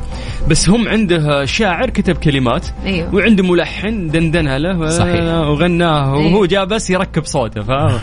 بس 0.49 0.69
هم 0.69 0.87
عنده 0.87 1.45
شاعر 1.45 1.89
كتب 1.89 2.15
كلمات 2.17 2.67
أيوه. 2.85 3.15
وعنده 3.15 3.43
ملحن 3.43 4.07
دندنها 4.07 4.57
له 4.57 4.89
صحيح. 4.89 5.21
وغناها 5.23 6.17
إيه. 6.17 6.25
وهو 6.33 6.45
جاء 6.45 6.65
بس 6.65 6.89
يركب 6.89 7.25
صوته 7.25 7.61
فاهم 7.61 7.99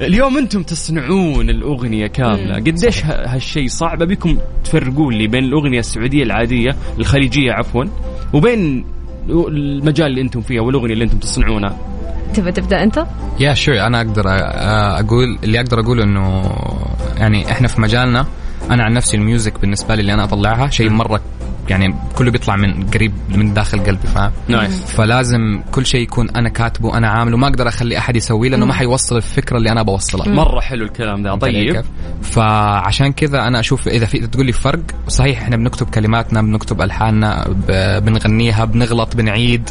اليوم 0.00 0.38
أنتم 0.38 0.62
تصنعون 0.62 1.50
الأغنية 1.50 2.06
كاملة. 2.06 2.54
قديش 2.54 3.04
هالشيء 3.04 3.68
صعب؟ 3.68 4.02
ابيكم 4.02 4.38
تفرقون 4.66 5.14
لي 5.14 5.26
بين 5.26 5.44
الأغنية 5.44 5.78
السعودية 5.78 6.22
العادية 6.22 6.76
الخليجية 6.98 7.52
عفوا 7.52 7.84
وبين 8.32 8.84
المجال 9.28 10.06
اللي 10.06 10.20
أنتم 10.20 10.40
فيه 10.40 10.60
والاغنيه 10.60 10.92
اللي 10.92 11.04
أنتم 11.04 11.18
تصنعونها. 11.18 11.76
تبى 12.34 12.52
تبدأ 12.52 12.82
أنت؟ 12.82 13.06
yeah 13.40 13.54
sure 13.54 13.80
أنا 13.80 13.98
أقدر 14.00 14.24
أقول 14.26 15.38
اللي 15.44 15.60
أقدر 15.60 15.80
أقوله 15.80 16.04
إنه 16.04 16.42
يعني 17.16 17.50
إحنا 17.50 17.68
في 17.68 17.80
مجالنا 17.80 18.26
أنا 18.70 18.84
عن 18.84 18.92
نفسي 18.92 19.16
ال 19.16 19.23
music 19.23 19.60
بالنسبة 19.60 19.94
لي 19.94 20.00
اللي 20.00 20.14
أنا 20.14 20.24
أطلعها 20.24 20.70
شيء 20.70 20.90
مرة 20.90 21.20
يعني 21.68 21.94
كله 22.14 22.30
بيطلع 22.30 22.56
من 22.56 22.86
قريب 22.86 23.12
من 23.28 23.54
داخل 23.54 23.80
قلبي 23.80 24.06
فاهم؟ 24.06 24.32
nice 24.48 24.82
فلازم 24.84 25.60
كل 25.72 25.86
شيء 25.86 26.00
يكون 26.00 26.30
أنا 26.30 26.48
كاتبه 26.48 26.96
أنا 26.98 27.08
عامله. 27.08 27.36
ما 27.36 27.46
أقدر 27.48 27.68
أخلي 27.68 27.98
أحد 27.98 28.16
يسويه 28.16 28.50
لأنه 28.50 28.66
ما 28.66 28.72
حيوصل 28.72 29.16
الفكرة 29.16 29.56
اللي 29.56 29.70
أنا 29.70 29.82
بوصلها 29.82 30.28
مرة 30.28 30.60
حلو 30.60 30.84
الكلام 30.84 31.26
علي 31.26 31.38
طيب. 31.38 31.76
كيف؟ 31.76 31.86
فعشان 32.22 33.12
كذا 33.12 33.46
أنا 33.46 33.60
أشوف 33.60 33.88
إذا 33.88 34.06
في 34.06 34.26
تقول 34.26 34.46
لي 34.46 34.52
فرق 34.52 34.80
صحيح 35.08 35.42
إحنا 35.42 35.56
بنكتب 35.56 35.86
كلماتنا 35.86 36.42
بنكتب 36.42 36.82
ألحاننا 36.82 37.44
بنغنيها 37.98 38.64
بنغلط 38.64 39.16
بنعيد. 39.16 39.70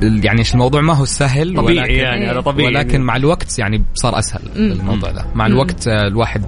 يعني 0.00 0.42
الموضوع؟ 0.54 0.80
ما 0.80 0.92
هو 0.92 1.04
سهل 1.04 1.56
طبيعي 1.56 1.78
ولكن 1.78 1.94
يعني 1.94 2.30
هذا 2.30 2.40
طبيعي. 2.40 2.68
ولكن 2.68 3.00
مع 3.00 3.16
الوقت 3.16 3.58
يعني 3.58 3.84
صار 3.94 4.18
أسهل 4.18 4.40
الموضوع 4.56 5.10
ده. 5.10 5.24
مع 5.34 5.46
الوقت 5.46 5.88
آه، 5.88 6.06
الواحد 6.06 6.44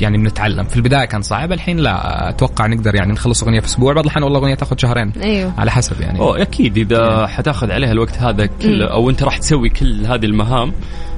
يعني 0.00 0.18
بنتعلم. 0.18 0.64
في 0.64 0.76
البداية 0.76 1.04
كان 1.04 1.22
صعب 1.22 1.52
الحين 1.52 1.76
لا. 1.76 2.28
أتوقع 2.28 2.66
نقدر 2.66 2.94
يعني 2.94 3.12
نخلص 3.12 3.42
أغنية 3.42 3.60
في 3.60 3.66
أسبوع. 3.66 3.92
بعض 3.92 4.04
الاحيان 4.04 4.24
والله 4.24 4.38
أغنية 4.38 4.54
تاخذ 4.54 4.76
شهرين. 4.78 5.12
أيوه. 5.22 5.52
على 5.58 5.70
حسب 5.70 6.00
يعني. 6.00 6.18
أوه 6.18 6.42
أكيد 6.42 6.78
إذا 6.78 7.26
حتاخذ 7.26 7.70
عليها 7.70 7.92
الوقت 7.92 8.18
هذا 8.18 8.46
كله 8.46 8.86
أو 8.86 9.10
أنت 9.10 9.22
راح 9.22 9.38
تسوي 9.38 9.68
كل 9.68 10.06
هذه 10.06 10.24
المهام 10.24 10.72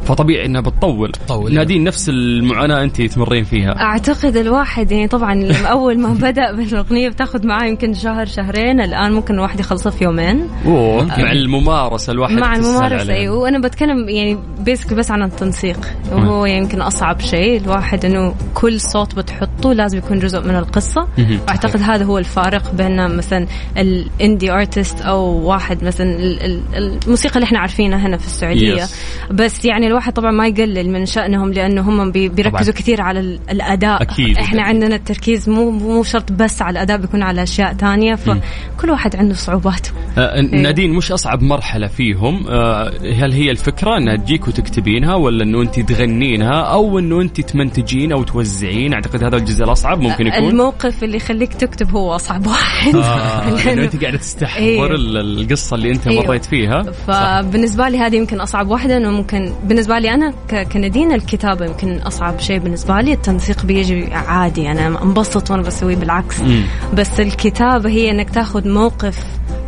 فطبيعي 0.07 0.47
إنها 0.47 0.61
بتطول. 0.61 1.13
تطول. 1.13 1.55
نادين 1.55 1.85
نفس 1.85 2.09
المعاناة 2.09 2.83
انت 2.83 3.03
تمرين 3.03 3.45
فيها. 3.45 3.81
أعتقد 3.81 4.37
الواحد 4.37 4.93
يعني 4.93 5.09
طبعا 5.09 5.53
أول 5.77 5.99
ما 6.01 6.09
بدأ 6.09 6.53
بالأغنية 6.53 7.09
بتاخذ 7.09 7.47
معاه 7.47 7.67
يمكن 7.67 7.95
شهر 7.95 8.27
شهرين 8.27 8.81
الآن 8.81 9.13
ممكن 9.13 9.35
الواحد 9.35 9.61
يخلصها 9.61 9.91
في 9.91 10.05
يومين. 10.05 10.49
أوه 10.67 11.05
مع 11.05 11.33
الممارسة 11.33 12.13
الواحد 12.13 12.33
مع 12.39 12.57
الممارسة. 12.57 13.13
أيوه 13.13 13.37
وأنا 13.39 13.59
بتكلم 13.59 14.09
يعني 14.09 14.39
basic 14.61 14.95
بس 14.95 15.11
عن 15.11 15.23
التنسيق. 15.23 15.79
وهو 16.13 16.47
يمكن 16.47 16.81
أصعب 16.81 17.21
شيء 17.21 17.61
الواحد 17.61 18.05
إنه 18.05 18.35
كل 18.55 18.81
صوت 18.81 19.15
بتحطه 19.15 19.73
لازم 19.73 19.99
يكون 19.99 20.19
جزء 20.19 20.41
من 20.41 20.57
القصة. 20.57 21.09
واعتقد 21.49 21.81
هذا 21.81 22.05
هو 22.05 22.19
الفارق 22.19 22.75
بين 22.75 23.17
مثلا 23.17 23.47
ال 23.79 23.91
indie 23.91 24.53
artist 24.53 25.01
أو 25.01 25.25
واحد 25.49 25.85
مثلا 25.85 26.07
ال- 26.17 26.43
ال- 26.43 26.63
الموسيقى 27.05 27.35
اللي 27.35 27.45
إحنا 27.45 27.59
عارفينها 27.59 28.07
هنا 28.07 28.17
في 28.17 28.27
السعودية. 28.27 28.85
Yes. 28.85 28.91
بس 29.31 29.65
يعني 29.65 29.89
الواحد 29.97 30.13
طبعا 30.13 30.31
ما 30.31 30.47
يقلل 30.47 30.91
من 30.91 31.07
شأنهم 31.07 31.53
لأنه 31.53 31.81
هم 31.81 32.11
بي- 32.11 32.29
بيركزوا 32.29 32.61
طبعاً. 32.73 32.83
كثير 32.83 33.01
على 33.01 33.21
ال- 33.21 33.41
الأداء. 33.51 34.03
أكيد. 34.03 34.39
إحنا 34.39 34.63
عندنا 34.63 34.95
التركيز 34.97 35.49
مو 35.49 35.71
مو 35.71 36.03
شرط 36.03 36.33
بس 36.33 36.63
على 36.63 36.71
الأداء 36.73 36.97
بيكون 36.97 37.23
على 37.23 37.43
أشياء 37.43 37.73
ثانية. 37.75 38.15
فكل 38.15 38.91
واحد 38.91 39.17
عنده 39.17 39.35
صعوباته 39.35 39.91
آه 40.19 40.41
نادين 40.41 40.93
مش 40.93 41.13
أصعب 41.13 41.43
مرحلة 41.43 41.87
فيهم؟ 41.87 42.47
آه 42.49 42.93
هل 43.15 43.33
هي 43.33 43.51
الفكرة 43.51 43.97
إنها 43.97 44.17
تجيك 44.17 44.49
وتكتبينها 44.49 45.15
ولا 45.15 45.45
إنه 45.45 45.63
أنت 45.63 45.81
تغنينها 45.81 46.61
أو 46.63 46.99
إنه 46.99 47.21
أنت 47.21 47.41
تمنتجين 47.41 48.13
أو 48.13 48.23
توزعين؟ 48.23 48.93
أعتقد 48.95 49.25
هذا 49.25 49.37
الجزء 49.37 49.65
الأصعب 49.65 50.01
ممكن 50.01 50.27
يكون. 50.27 50.49
الموقف 50.49 51.05
اللي 51.05 51.17
يخليك 51.17 51.55
تكتب 51.55 51.91
هو 51.91 52.15
أصعب 52.15 52.47
واحد. 52.47 52.97
آه 52.97 53.57
لأنه- 53.57 53.67
انه 53.69 53.85
أنت 53.85 54.03
قاعدة 54.03 54.19
تستحضر 54.19 54.57
إيه. 54.65 54.87
ال- 54.87 55.41
القصة 55.41 55.75
اللي 55.75 55.91
أنت 55.93 56.07
أيوه. 56.07 56.27
مريت 56.27 56.45
فيها. 56.45 56.83
فبالنسبة 57.07 57.89
لي 57.89 57.99
هذه 57.99 58.17
يمكن 58.17 58.41
أصعب 58.41 58.69
واحدة 58.69 58.97
إنه 58.97 59.11
ممكن 59.11 59.53
بالنسبة 59.77 59.99
لي 59.99 60.15
أنا 60.15 60.33
ك- 60.49 60.69
كندين 60.73 61.13
الكتابة 61.13 61.65
يمكن 61.67 61.99
أصعب 61.99 62.41
شيء 62.41 62.59
بالنسبة 62.59 63.01
لي 63.01 63.13
التنسيق 63.13 63.65
بيجي 63.67 64.15
عادي 64.15 64.71
أنا 64.71 65.03
أنبسط 65.03 65.51
وأنا 65.51 65.63
بسويه 65.63 65.97
بالعكس 65.97 66.41
مم. 66.41 66.63
بس 66.95 67.21
الكتابة 67.21 67.91
هي 67.91 68.11
إنك 68.11 68.31
تاخذ 68.31 68.69
موقف 68.69 69.25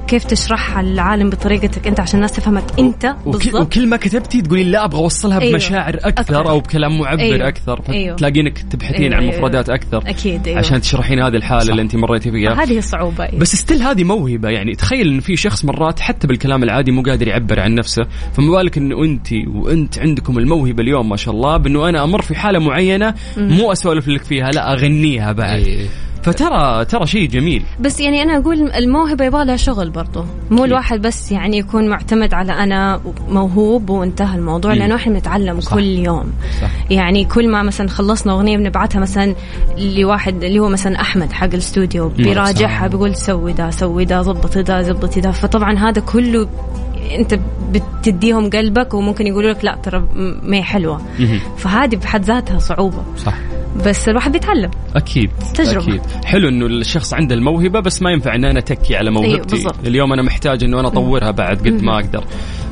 كيف 0.08 0.24
تشرحها 0.24 0.82
للعالم 0.82 1.30
بطريقتك 1.30 1.86
أنت 1.86 2.00
عشان 2.00 2.16
الناس 2.16 2.32
تفهمك 2.32 2.64
أنت 2.78 3.14
وك... 3.26 3.36
بالضبط 3.36 3.62
وكل 3.62 3.86
ما 3.86 3.96
كتبتي 3.96 4.42
تقولي 4.42 4.64
لا 4.64 4.84
أبغى 4.84 5.00
أوصلها 5.00 5.40
أيوه. 5.40 5.52
بمشاعر 5.52 5.94
أكثر, 5.94 6.08
أكثر. 6.08 6.48
أو 6.48 6.60
بكلام 6.60 6.98
معبر 6.98 7.20
أيوه. 7.20 7.48
أكثر 7.48 7.80
أيوه. 7.88 8.16
فتلاقينك 8.16 8.58
تبحثين 8.58 9.02
أيوه، 9.02 9.16
عن 9.16 9.22
أيوه. 9.22 9.38
مفردات 9.38 9.70
أكثر 9.70 10.02
أكيد 10.06 10.48
أيوه 10.48 10.58
عشان 10.58 10.80
تشرحين 10.80 11.22
هذه 11.22 11.36
الحالة 11.36 11.60
صح. 11.60 11.70
اللي 11.70 11.82
أنت 11.82 11.96
مريتي 11.96 12.30
فيها 12.30 12.62
هذه 12.62 12.78
الصعوبة 12.78 13.24
أيوه. 13.24 13.38
بس 13.38 13.56
ستيل 13.56 13.82
هذه 13.82 14.04
موهبة 14.04 14.48
يعني 14.48 14.74
تخيل 14.74 15.08
إن 15.08 15.20
في 15.20 15.36
شخص 15.36 15.64
مرات 15.64 16.00
حتى 16.00 16.26
بالكلام 16.26 16.62
العادي 16.62 16.90
مو 16.90 17.02
قادر 17.02 17.28
يعبر 17.28 17.60
عن 17.60 17.74
نفسه 17.74 18.06
فما 18.32 18.50
بالك 18.50 18.78
انه 18.78 19.04
أنت 19.04 19.28
وأنت 19.46 19.98
عندكم 19.98 20.38
الموهبة 20.38 20.82
اليوم 20.82 21.08
ما 21.08 21.16
شاء 21.16 21.34
الله 21.34 21.56
بإنه 21.56 21.88
أنا 21.88 22.04
أمر 22.04 22.22
في 22.22 22.34
حالة 22.34 22.58
معينة 22.58 23.14
مو 23.36 23.72
أسولف 23.72 24.08
لك 24.08 24.22
فيها 24.22 24.50
لا 24.50 24.72
أغنيها 24.72 25.32
بعد 25.32 25.60
إيه. 25.60 25.86
فترى 26.32 26.84
ترى 26.84 27.06
شيء 27.06 27.28
جميل 27.28 27.62
بس 27.80 28.00
يعني 28.00 28.22
أنا 28.22 28.36
أقول 28.36 28.70
الموهبة 28.70 29.24
يبغى 29.24 29.44
لها 29.44 29.56
شغل 29.56 29.90
برضه 29.90 30.24
مو 30.50 30.64
الواحد 30.64 31.02
بس 31.02 31.32
يعني 31.32 31.58
يكون 31.58 31.88
معتمد 31.88 32.34
على 32.34 32.52
أنا 32.52 33.00
موهوب 33.28 33.90
وانتهى 33.90 34.36
الموضوع. 34.36 34.72
لأنه 34.72 34.94
إحنا 34.94 35.12
بنتعلم. 35.12 35.60
كل 35.60 35.82
يوم 35.82 36.32
صح. 36.60 36.70
يعني 36.90 37.24
كل 37.24 37.48
ما 37.48 37.62
مثلا 37.62 37.88
خلصنا 37.88 38.32
أغنية 38.32 38.56
بنبعتها 38.56 39.00
مثلا 39.00 39.34
لواحد 39.78 40.44
اللي 40.44 40.58
هو 40.58 40.68
مثلا 40.68 41.00
أحمد 41.00 41.32
حق 41.32 41.44
الاستوديو 41.46 42.08
بيراجعها. 42.08 42.86
بيقول 42.86 43.16
سوي 43.16 43.52
ده 43.52 43.70
سوي 43.70 44.04
ده 44.04 44.22
ظبطي 44.22 44.62
ده 44.62 44.82
ظبطي 44.82 45.20
ده 45.20 45.30
فطبعا 45.30 45.78
هذا 45.78 46.00
كله 46.00 46.48
أنت 47.18 47.38
بتديهم 47.72 48.50
قلبك 48.50 48.94
وممكن 48.94 49.26
يقولوا 49.26 49.50
لك 49.50 49.64
لا 49.64 49.78
ترى 49.82 50.04
ما 50.42 50.56
هي 50.56 50.62
حلوة. 50.62 51.00
فهذه 51.56 51.96
بحد 51.96 52.24
ذاتها 52.24 52.58
صعوبة 52.58 53.02
صح 53.16 53.34
بس 53.86 54.08
الواحد 54.08 54.32
بيتعلم. 54.32 54.70
أكيد 54.96 55.30
تجربة. 55.54 55.94
أكيد. 55.94 56.00
حلو 56.24 56.48
إنه 56.48 56.66
الشخص 56.66 57.14
عنده 57.14 57.34
الموهبة 57.34 57.80
بس 57.80 58.02
ما 58.02 58.10
ينفع 58.10 58.34
إن 58.34 58.44
أنا 58.44 58.58
أتكي 58.58 58.96
على 58.96 59.10
موهبتي. 59.10 59.56
بالضبط. 59.56 59.86
اليوم 59.86 60.12
أنا 60.12 60.22
محتاج 60.22 60.64
إنه 60.64 60.80
أنا 60.80 60.88
أطورها 60.88 61.30
بعد 61.30 61.58
قد 61.58 61.82
ما 61.82 61.94
أقدر. 61.94 62.24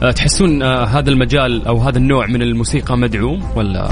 أه 0.02 0.10
تحسون 0.10 0.62
أه 0.62 0.84
هذا 0.84 1.10
المجال 1.10 1.66
أو 1.66 1.78
هذا 1.78 1.98
النوع 1.98 2.26
من 2.26 2.42
الموسيقى 2.42 2.98
مدعوم 2.98 3.42
ولا؟ 3.56 3.88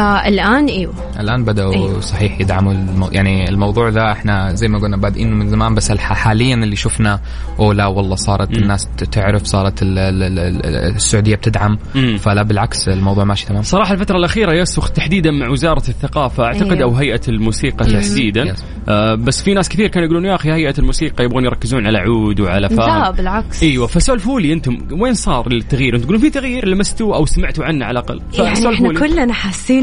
آه 0.00 0.28
الآن 0.28 0.66
إيوه 0.66 0.94
الآن 1.20 1.44
بدأوا 1.44 1.74
أيوه. 1.74 2.00
صحيح 2.00 2.40
يدعموا 2.40 2.72
المو... 2.72 3.08
يعني 3.12 3.48
الموضوع 3.48 3.88
ذا 3.88 4.12
إحنا 4.12 4.54
زي 4.54 4.68
ما 4.68 4.78
قلنا 4.78 4.96
بادئين 4.96 5.32
من 5.32 5.48
زمان 5.50 5.74
بس. 5.74 5.92
حاليا 5.96 6.54
اللي 6.54 6.76
شفنا 6.76 7.20
أو 7.58 7.72
لا 7.72 7.86
والله 7.86 8.16
صارت 8.16 8.50
مم. 8.50 8.62
الناس 8.62 8.88
تعرف 9.12 9.44
صارت 9.44 9.82
ال... 9.82 9.98
ال... 9.98 10.22
ال... 10.22 10.38
ال- 10.38 10.66
السعودية 10.94 11.34
بتدعم 11.34 11.78
مم. 11.94 12.16
فلا 12.16 12.42
بالعكس 12.42 12.88
الموضوع 12.88 13.24
ماشي 13.24 13.46
تمام 13.46 13.62
صراحة 13.62 13.94
الفترة 13.94 14.16
الأخيرة 14.16 14.52
يسوخ 14.52 14.90
تحديدا 14.90 15.30
مع 15.30 15.48
وزارة 15.48 15.82
الثقافة 15.88 16.44
أعتقد 16.44 16.72
أيوه. 16.72 16.82
أو 16.90 16.94
هيئة 16.94 17.20
الموسيقى. 17.28 17.84
تحديدا. 17.86 18.54
آه 18.88 19.14
بس 19.14 19.42
في 19.42 19.54
ناس 19.54 19.68
كثير 19.68 19.88
كانوا 19.88 20.06
يقولون 20.08 20.24
يا 20.24 20.34
أخي 20.34 20.52
هيئة 20.52 20.74
الموسيقى 20.78 21.24
يبغون 21.24 21.44
يركزون 21.44 21.86
على 21.86 21.98
عود 21.98 22.40
وعلى 22.40 22.60
لا 22.60 22.68
فاهم 22.68 23.12
بالعكس 23.14 23.62
إيوه 23.62 23.86
فسولفوا 23.86 24.40
لي 24.40 24.52
أنتم 24.52 24.78
وين 24.92 25.14
صار 25.14 25.46
التغيير؟ 25.46 25.94
أنتم 25.94 26.04
تقولون 26.04 26.20
في 26.22 26.30
تغيير 26.30 26.68
لمستوه 26.68 27.16
أو 27.16 27.26
سمعتوا 27.26 27.64
عنه 27.64 27.84
على 27.84 27.98
الأقل 27.98 28.22
يعني 28.34 28.74
إحنا. 28.74 29.00
كلنا 29.00 29.24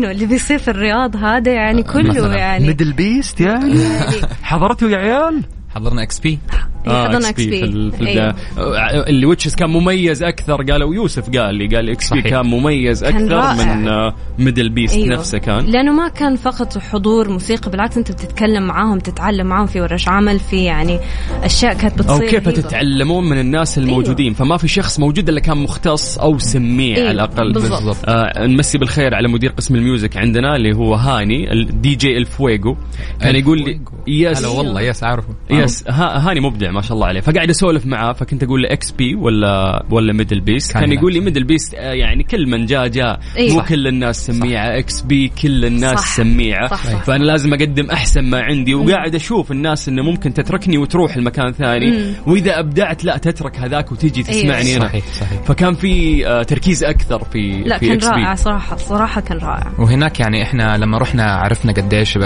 حاسينه 0.04 0.12
اللي 0.12 0.26
بيصير 0.26 0.58
في 0.58 0.68
الرياض 0.68 1.16
هذا 1.16 1.52
يعني 1.52 1.84
كله. 1.84 2.36
يعني 2.36 2.68
ميدل 2.68 2.94
بيست 2.94 3.42
يعني 3.42 3.80
حضرتوا 4.44 4.90
يا 4.90 4.98
عيال؟ 4.98 5.44
حضرنا 5.76 6.04
إكس 6.04 6.20
بي 6.20 6.40
حضرنا 6.86 7.20
XP 7.20 7.30
XP 7.30 7.60
في, 7.62 7.92
في 7.92 8.08
أيوه. 8.08 8.36
آه، 8.58 9.10
اللي 9.10 9.26
which 9.26 9.47
is 9.47 9.56
كان 9.56 9.70
مميز 9.70 10.24
أكثر 10.24 10.64
قالوا 10.72 10.96
يوسف 10.96 11.38
قال 11.38 11.56
لي 11.56 11.68
قال 11.76 11.90
XP. 11.90 12.22
كان 12.22 12.46
مميز 12.46 13.04
كان 13.04 13.16
أكثر 13.24 13.36
رائع. 13.36 13.76
من 13.76 13.88
آه، 13.88 14.16
ميدل 14.40 14.70
بيست 14.70 14.96
أيوه. 14.96 15.08
نفسه 15.08 15.38
كان. 15.38 15.66
لأنه 15.66 15.92
ما 15.92 16.08
كان 16.08 16.36
فقط 16.36 16.78
حضور 16.78 17.30
موسيقى 17.30 17.72
بالعكس 17.72 17.98
أنت 17.98 18.12
بتتكلم 18.12 18.64
معاهم 18.68 19.00
تتعلم 19.00 19.48
معاهم 19.48 19.66
في 19.66 19.82
ورش 19.82 20.08
عمل 20.10 20.40
في 20.40 20.64
يعني 20.64 21.00
أشياء 21.44 21.74
كانت 21.74 22.02
أو 22.02 22.18
بتصير. 22.18 22.30
كيف 22.30 22.48
رهيبة. 22.48 22.62
تتعلمون 22.62 23.30
من 23.30 23.40
الناس 23.40 23.78
الموجودين. 23.78 24.34
فما 24.34 24.58
في 24.58 24.68
شخص 24.68 25.00
موجود 25.00 25.30
إلا 25.30 25.40
كان 25.40 25.58
مختص 25.58 26.18
أو 26.18 26.38
سميع 26.38 26.96
أيوه، 26.98 27.08
على 27.08 27.16
الأقل. 27.16 27.54
بالضبط. 27.54 27.98
آه 28.06 28.48
نمسي 28.48 28.78
بالخير 28.78 29.16
على 29.16 29.28
مدير 29.28 29.52
قسم 29.52 29.76
ال 29.76 29.83
music 29.83 30.18
عندنا 30.18 30.56
اللي 30.56 30.76
هو 30.76 30.94
هاني 30.96 31.52
الدي 31.54 31.96
جي 31.96 32.18
الفويجو 32.18 32.76
كان 33.22 33.36
يقول 33.36 33.58
لي 33.62 33.80
yes 34.08 34.38
هلا 34.38 34.48
والله 34.48 34.82
yes 34.82 35.04
عارفه. 35.04 35.30
yes 35.64 35.84
ها 35.88 36.30
هاني 36.30 36.40
مبدع 36.40 36.72
ما 36.72 36.82
شاء 36.82 36.94
الله 36.94 37.08
عليه. 37.08 37.22
فقاعد 37.22 37.50
أسولف 37.50 37.86
معاه 37.86 38.14
فكنت 38.14 38.44
أقول 38.44 38.62
له 38.64 38.74
XP 38.74 39.16
ولا 39.16 39.84
ولا 39.90 40.14
ميدل 40.14 40.40
بيست 40.40 40.74
كان 40.74 40.82
كان. 40.82 40.92
يقول 40.92 41.14
لي 41.14 41.20
ميدل 41.20 41.44
بيست 41.44 41.74
آه، 41.76 41.94
يعني 41.94 42.24
كل 42.24 42.50
من 42.50 42.66
جاء 42.66 42.88
جاء. 42.88 43.20
أيوة. 43.38 43.54
مو 43.56 43.62
كل 43.62 43.88
الناس 43.88 44.26
سميعة 44.26 44.78
XP 44.78 45.32
كل 45.42 45.66
الناس 45.66 46.00
صح. 46.00 46.16
سميعة. 46.16 46.68
صح، 46.68 46.86
صح. 46.88 47.04
فأنا 47.04 47.24
لازم 47.24 47.54
أقدم 47.54 47.92
أحسن 47.92 48.22
ما 48.24 48.42
عندي. 48.42 48.76
وقاعد 48.76 49.16
أشوف 49.16 49.52
الناس 49.52 49.90
إنه 49.90 50.04
ممكن 50.04 50.34
تتركني 50.34 50.78
وتروح 50.78 51.18
لمكان 51.18 51.52
ثاني. 51.52 51.92
مم. 51.92 52.14
وإذا 52.28 52.60
أبدعت 52.60 53.06
لا 53.06 53.18
تترك 53.18 53.58
هذاك 53.60 53.92
وتيجي 53.92 54.24
تسمعني 54.24 54.68
أيوة. 54.68 54.78
أنا. 54.78 54.88
صحيح 54.88 55.06
صحيح. 55.14 55.42
فكان 55.42 55.74
في 55.74 56.28
آه، 56.28 56.44
تركيز 56.44 56.84
أكثر 56.84 57.24
في 57.24 57.64
لا 57.66 57.78
في 57.78 57.88
كان 57.88 58.10
رائع 58.10 58.36
صراحة 58.36 58.78
صراحة 58.78 59.22
كان 59.22 59.38
رائع. 59.38 59.72
وهناك 59.80 60.20
يعني 60.20 60.44
إحنا 60.44 60.78
لما 60.78 60.98
رحنا 60.98 61.24
عرفنا 61.24 61.72
قديش 61.74 62.18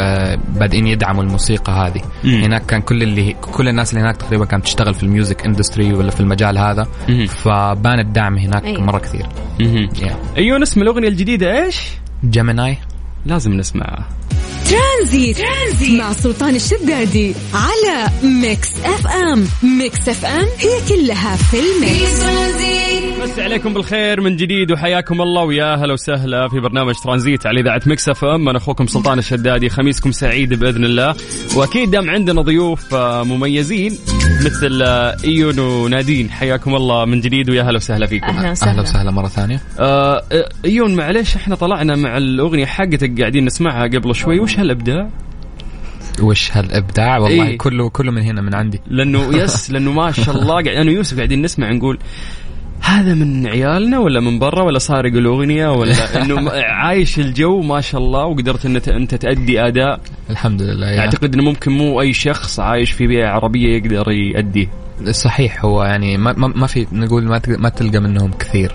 بادئين 0.59 0.87
يدعموا 0.87 1.23
الموسيقى 1.23 1.73
هذه. 1.73 2.01
مم. 2.23 2.43
هناك 2.43 2.65
كان 2.65 2.81
كل 2.81 3.03
اللي 3.03 3.26
كل 3.33 3.67
الناس 3.67 3.89
اللي 3.93 4.01
هناك 4.01 4.17
تقريبا 4.17 4.45
كانت 4.45 4.63
تشتغل 4.65 4.93
في 4.93 5.03
ال 5.03 5.10
music 5.10 5.45
industry 5.45 5.93
ولا 5.93 6.11
في 6.11 6.19
المجال 6.19 6.57
هذا. 6.57 6.87
فبان 7.27 7.99
الدعم 7.99 8.37
هناك 8.37 8.65
أيوة. 8.65 8.81
مرة 8.81 8.99
كثير 8.99 9.25
yeah. 9.99 10.37
أيوه 10.37 10.57
نسمع 10.57 10.83
الأغنية 10.83 11.07
الجديدة 11.07 11.63
إيش؟ 11.65 11.81
Gemini 12.25 12.77
لازم 13.25 13.53
نسمعها 13.53 14.07
ترانزيت. 14.97 15.37
ترانزيت 15.37 15.99
مع 15.99 16.13
سلطان 16.13 16.55
الشدادي 16.55 17.33
على 17.53 18.09
ميكس 18.23 18.71
اف 18.85 19.07
ام. 19.07 19.47
ميكس 19.63 20.09
اف 20.09 20.25
ام 20.25 20.45
هي 20.57 20.87
كلها 20.89 21.35
في 21.35 21.57
الميكس. 21.59 22.23
مسي 23.21 23.41
عليكم 23.41 23.73
بالخير 23.73 24.21
من 24.21 24.35
جديد 24.35 24.71
وحياكم 24.71 25.21
الله 25.21 25.43
ويا 25.43 25.75
هلا 25.75 25.93
وسهلا 25.93 26.47
في 26.47 26.59
برنامج 26.59 26.93
ترانزيت 27.03 27.45
على 27.45 27.61
إذاعة 27.61 27.81
مكس 27.85 28.09
اف 28.09 28.25
ام. 28.25 28.49
أنا 28.49 28.57
أخوكم 28.57 28.87
سلطان 28.87 29.19
الشدادي 29.19 29.69
خميسكم 29.69 30.11
سعيد 30.11 30.53
بإذن 30.53 30.85
الله. 30.85 31.15
وأكيد 31.55 31.91
دام 31.91 32.09
عندنا 32.09 32.41
ضيوف 32.41 32.93
آه، 32.93 33.23
مميزين 33.23 33.97
مثل 34.45 34.81
آه، 34.81 35.17
إيون 35.23 35.59
ونادين. 35.59 36.31
حياكم 36.31 36.75
الله 36.75 37.05
من 37.05 37.21
جديد 37.21 37.49
ويا 37.49 37.63
هلا 37.63 37.75
وسهلا 37.75 38.05
فيكم. 38.05 38.25
أهلا 38.27 38.51
وسهلا. 38.51 38.71
أهلا 38.71 38.81
وسهلا 38.81 39.11
مرة 39.11 39.27
ثانية. 39.27 39.61
آه، 39.79 40.23
آه، 40.31 40.49
إيون 40.65 40.95
معلش 40.95 41.35
إحنا 41.35 41.55
طلعنا 41.55 41.95
مع 41.95 42.17
الأغنية 42.17 42.65
حقتك 42.65 43.19
قاعدين 43.19 43.45
نسمعها 43.45 43.83
قبل 43.83 44.15
شوي. 44.15 44.39
وش 44.39 44.59
هالأبداع؟ 44.59 44.86
وش 46.21 46.57
هالإبداع 46.57 47.17
والله 47.17 47.47
إيه. 47.47 47.57
كله 47.57 47.89
كله 47.89 48.11
من 48.11 48.21
هنا 48.21 48.41
من 48.41 48.55
عندي 48.55 48.81
لأنه 48.87 49.19
يس 49.43 49.71
لأنه 49.71 49.91
ما 49.91 50.11
شاء 50.11 50.35
الله 50.35 50.53
قاعد 50.53 50.67
أنا 50.67 50.89
ويوسف 50.89 51.17
قاعدين 51.17 51.41
نسمع 51.41 51.71
نقول 51.71 51.99
هذا 52.81 53.13
من 53.13 53.47
عيالنا 53.47 53.99
ولا 53.99 54.19
من 54.19 54.39
برا 54.39 54.63
ولا 54.63 54.79
سارق 54.79 55.13
الاغنيه 55.13 55.67
ولا 55.67 55.93
إنه 56.21 56.51
عايش 56.51 57.19
الجو 57.19 57.61
ما 57.61 57.81
شاء 57.81 58.01
الله 58.01 58.25
وقدرت 58.25 58.65
إن 58.65 58.75
انت 58.75 59.15
تادي 59.15 59.61
أداء 59.61 59.99
الحمد 60.29 60.61
لله 60.61 60.91
يا. 60.91 60.99
أعتقد 60.99 61.33
إنه 61.33 61.43
ممكن 61.43 61.71
مو 61.71 62.01
أي 62.01 62.13
شخص 62.13 62.59
عايش 62.59 62.91
في 62.91 63.07
بيئة 63.07 63.27
عربية 63.27 63.77
يقدر 63.77 64.11
يأديه 64.11 64.67
صحيح 65.11 65.65
هو 65.65 65.83
يعني 65.83 66.17
ما, 66.17 66.33
ما, 66.37 66.47
ما 66.47 66.67
في 66.67 66.87
نقول 66.91 67.23
ما, 67.23 67.41
ما 67.47 67.69
تلقى 67.69 67.99
منهم 67.99 68.31
كثير. 68.39 68.71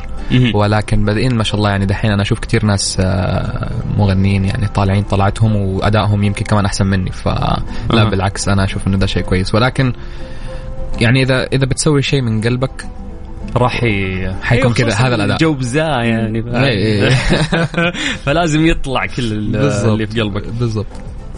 ولكن 0.55 1.05
بادئين 1.05 1.35
ما 1.35 1.45
شاء 1.45 1.57
الله 1.57 1.71
يعني 1.71 1.87
دحين 1.87 2.11
أنا 2.11 2.23
أشوف 2.23 2.39
كثير 2.39 2.65
ناس 2.65 2.97
آه، 3.01 3.71
مغنيين 3.99 4.45
يعني 4.45 4.69
طالعين 4.69 5.03
طلعتهم 5.03 5.57
وأدائهم 5.57 6.23
يمكن 6.25 6.45
كمان 6.45 6.65
أحسن 6.65 6.87
مني 6.87 7.11
فلا. 7.13 8.05
بالعكس 8.11 8.49
أنا 8.49 8.65
أشوف 8.65 8.87
إنه 8.87 8.97
ده 8.97 9.07
شيء 9.07 9.23
كويس 9.23 9.55
ولكن 9.55 9.93
يعني 11.01 11.23
اذا 11.23 11.45
إذا 11.53 11.67
بتسوي 11.67 12.03
شيء 12.03 12.23
من 12.23 12.41
قلبك 12.41 12.87
راح 13.57 13.85
ي... 13.85 14.33
حيكون 14.43 14.73
أيوة، 14.73 14.91
كذا، 14.91 15.07
هذا 15.07 15.15
الأداء. 15.15 15.37
جو 15.37 15.55
بزاء 15.55 16.05
يعني؟ 16.05 16.45
إيه. 16.69 17.09
فلازم 18.25 18.67
يطلع 18.67 19.07
كل 19.07 19.33
ال- 19.33 19.57
اللي 19.85 20.07
في 20.07 20.21
قلبك 20.21 20.49
بالضبط 20.49 20.87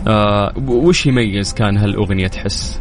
آه 0.07 0.53
وش 0.67 1.07
يميز 1.07 1.55
كان 1.55 1.77
هالأغنية 1.77 2.27
تحس؟ 2.27 2.81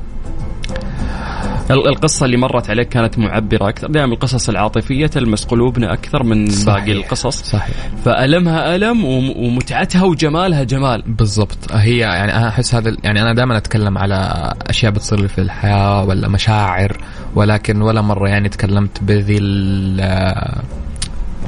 ال- 1.72 1.88
القصة 1.88 2.26
اللي 2.26 2.38
مرت 2.38 2.70
عليك 2.70 2.90
كانت 2.90 3.20
معبرة 3.20 3.70
أكثر. 3.70 3.88
دائما 3.88 4.14
القصص 4.14 4.50
العاطفية 4.50 5.08
تلمس 5.08 5.46
قلوبنا 5.46 5.94
أكثر 5.94 6.24
من 6.24 6.50
صحيح. 6.50 6.66
باقي 6.66 6.92
القصص. 6.92 7.44
صحيح. 7.44 7.76
فألمها 8.06 8.76
ألم 8.76 9.06
وم- 9.06 9.38
ومتعتها 9.38 10.04
وجمالها 10.04 10.64
جمال. 10.64 11.04
بالضبط. 11.08 11.58
هي 11.72 11.98
يعني 11.98 12.38
أنا 12.38 12.48
أحس 12.48 12.76
هذا 12.76 12.96
يعني 13.04 13.22
أنا 13.22 13.34
دائما 13.34 13.58
أتكلم 13.58 13.98
على 13.98 14.52
أشياء 14.70 14.92
بتصير 14.92 15.20
لي 15.22 15.28
في 15.28 15.42
الحياة 15.42 16.04
ولا 16.04 16.28
مشاعر 16.28 16.98
ولكن 17.36 17.82
ولا 17.82 18.02
مرة 18.02 18.30
يعني 18.30 18.50
تكلمت 18.50 19.04
بذي 19.04 19.38
ال- 19.42 20.62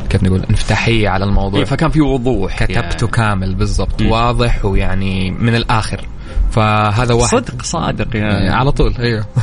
كيف 0.09 0.23
نقول 0.23 0.41
انفتاحية 0.49 1.09
على 1.09 1.25
الموضوع. 1.25 1.59
إيه، 1.59 1.65
فكان 1.65 1.89
في 1.89 2.01
وضوح. 2.01 2.63
كتبته 2.63 2.77
يعني. 3.05 3.11
كامل 3.11 3.55
بالضبط. 3.55 4.01
واضح 4.01 4.65
ويعني 4.65 5.31
من 5.31 5.55
الآخر. 5.55 6.07
فهذا 6.51 7.13
واحد 7.13 7.37
صدق 7.37 7.61
صادق 7.61 8.15
يعني. 8.17 8.49
على 8.49 8.71
طول 8.71 8.93
أيوه 8.99 9.25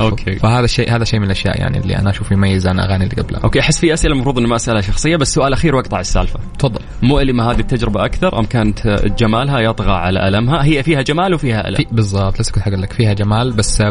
okay. 0.00 0.36
فهذا 0.38 0.64
الشيء 0.64 0.96
هذا 0.96 1.04
شيء 1.04 1.18
من 1.20 1.26
الأشياء 1.26 1.60
يعني 1.60 1.78
اللي 1.78 1.96
أنا 1.98 2.10
أشوف 2.10 2.30
يميز 2.32 2.66
عن 2.68 2.80
أغاني 2.80 3.04
اللي 3.04 3.22
قبلها. 3.22 3.40
okay 3.44 3.60
أحس 3.60 3.78
في 3.78 3.94
أسئلة 3.94 4.14
المفروض 4.14 4.38
إنه 4.38 4.48
ما 4.48 4.56
أسألها 4.56 4.80
شخصية 4.80 5.16
بس 5.16 5.34
سؤال 5.34 5.52
أخير 5.52 5.76
وأقطع 5.76 6.00
السالفة. 6.00 6.40
تفضل. 6.58 6.80
مؤلمة 7.02 7.50
هذه 7.50 7.60
التجربة 7.60 8.04
أكثر 8.04 8.38
أم 8.38 8.44
كانت 8.44 8.86
جمالها 9.18 9.60
يطغى 9.60 9.92
على 9.92 10.28
ألمها؟ 10.28 10.64
هي 10.64 10.82
فيها 10.82 11.02
جمال 11.02 11.34
وفيها 11.34 11.68
ألم. 11.68 11.76
في 11.76 11.86
بالضبط 11.92 12.40
لسه 12.40 12.52
كنت 12.52 12.62
حقول 12.62 12.82
لك 12.82 12.92
فيها 12.92 13.12
جمال 13.12 13.52
بس 13.52 13.82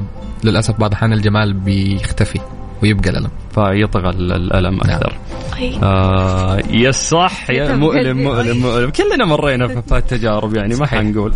للأسف 0.43 0.79
بعض 0.79 0.89
الأحيان 0.91 1.13
الجمال 1.13 1.53
بيختفي 1.53 2.39
ويبقى 2.83 3.09
الألم. 3.09 3.29
فيطغى 3.55 4.09
ال- 4.09 4.31
الألم 4.31 4.79
نعم. 4.85 4.95
أكثر. 4.97 5.17
آه 5.83 6.59
yes 6.69 6.95
صح. 7.09 7.49
يا 7.49 7.75
مؤلم 7.75 8.17
مؤلم 8.17 8.53
طيب. 8.53 8.61
مؤلم. 8.61 8.89
كلنا 8.89 9.25
مرينا 9.25 9.67
في 9.67 9.97
التجارب 9.97 10.55
يعني 10.55 10.75
ما. 10.75 10.85
حنقول. 10.87 11.33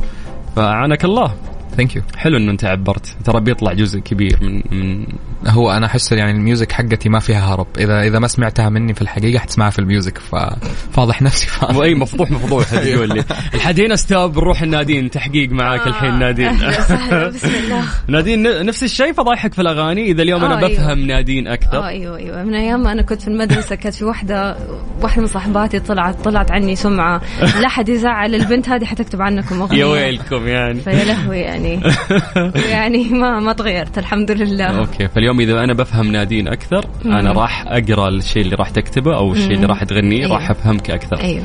فعانك 0.55 1.05
الله. 1.05 1.33
thank 1.77 1.95
you 1.95 2.01
حلو 2.17 2.37
إنه 2.37 2.51
أنت 2.51 2.65
عبرت. 2.65 3.15
ترى 3.25 3.41
بيطلع 3.41 3.73
جزء 3.73 3.99
كبير 3.99 4.39
من 4.41 4.61
من 4.71 5.05
هو 5.47 5.71
أنا 5.71 5.85
أحس 5.85 6.11
يعني 6.11 6.31
ال 6.31 6.38
music 6.38 6.71
حقتي 6.71 7.09
ما 7.09 7.19
فيها 7.19 7.53
هرب. 7.53 7.67
اذا 7.77 8.01
إذا 8.01 8.19
ما 8.19 8.27
سمعتها 8.27 8.69
مني 8.69 8.93
في 8.93 9.01
الحقيقة 9.01 9.39
حتسمعها 9.39 9.69
في 9.69 9.79
ال 9.79 9.86
music 9.86 10.17
ففاضح 10.17 11.21
نفسي. 11.21 11.47
ف... 11.47 11.63
why 11.75 11.95
مفضوح 11.95 12.31
مفضوح 12.31 12.63
تقول 12.69 13.09
لي. 13.09 13.23
الحد 13.53 13.79
هنا 13.79 13.95
stop 13.95 14.37
نروح 14.37 14.61
لنادين 14.61 15.09
تحقيق 15.09 15.49
معاك 15.51 15.87
الحين 15.87 16.19
نادين. 16.19 16.57
بسم 17.33 17.47
الله. 17.63 17.83
نادين 18.07 18.65
نفس 18.65 18.83
الشيء 18.83 19.13
فضايحك 19.13 19.53
في 19.53 19.61
الأغاني؟ 19.61 20.11
إذا 20.11 20.21
اليوم 20.21 20.43
أنا 20.45 20.53
آه، 20.53 20.57
أيوة. 20.57 20.69
بفهم 20.69 20.99
نادين 20.99 21.47
أكثر. 21.47 21.87
أيوه 21.87 22.17
أيوه. 22.17 22.43
من 22.43 22.55
أيام 22.55 22.83
ما 22.83 22.91
أنا 22.91 23.01
كنت 23.01 23.21
في 23.21 23.27
المدرسة 23.27 23.75
كانت 23.75 23.95
في 23.95 24.05
واحدة 24.05 24.57
واحدة 25.01 25.21
من 25.21 25.27
صاحباتي 25.27 25.79
طلعت 25.79 26.23
طلعت 26.23 26.51
عني 26.51 26.75
سمعة. 26.75 27.21
لا 27.61 27.67
حد 27.67 27.89
يزعل 27.89 28.35
البنت 28.35 28.69
هذه 28.69 28.85
حتكتب 28.85 29.21
عنكم 29.21 29.61
أغنية. 29.61 29.79
يا 29.79 29.85
ويلكم 29.85 30.47
يعني. 30.47 30.79
فيا 30.79 31.03
لهوي 31.03 31.37
يعني. 31.37 31.62
يعني 32.73 33.03
ما 33.03 33.39
ما 33.39 33.53
تغيرت 33.53 33.97
الحمد 33.97 34.31
لله 34.31 34.65
أوكي 34.65 35.07
فاليوم 35.07 35.39
إذا 35.39 35.63
أنا 35.63 35.73
بفهم 35.73 36.11
نادين 36.11 36.47
أكثر 36.47 36.85
أنا. 37.05 37.31
راح 37.31 37.65
أقرأ 37.67 38.09
الشيء 38.09 38.41
اللي 38.41 38.55
راح 38.55 38.69
تكتبه 38.69 39.15
أو 39.17 39.31
الشيء 39.31 39.51
اللي. 39.51 39.65
راح 39.65 39.83
تغنيه. 39.83 40.27
راح 40.27 40.49
أفهمك 40.49 40.91
أكثر 40.91 41.19
أيوه 41.19 41.43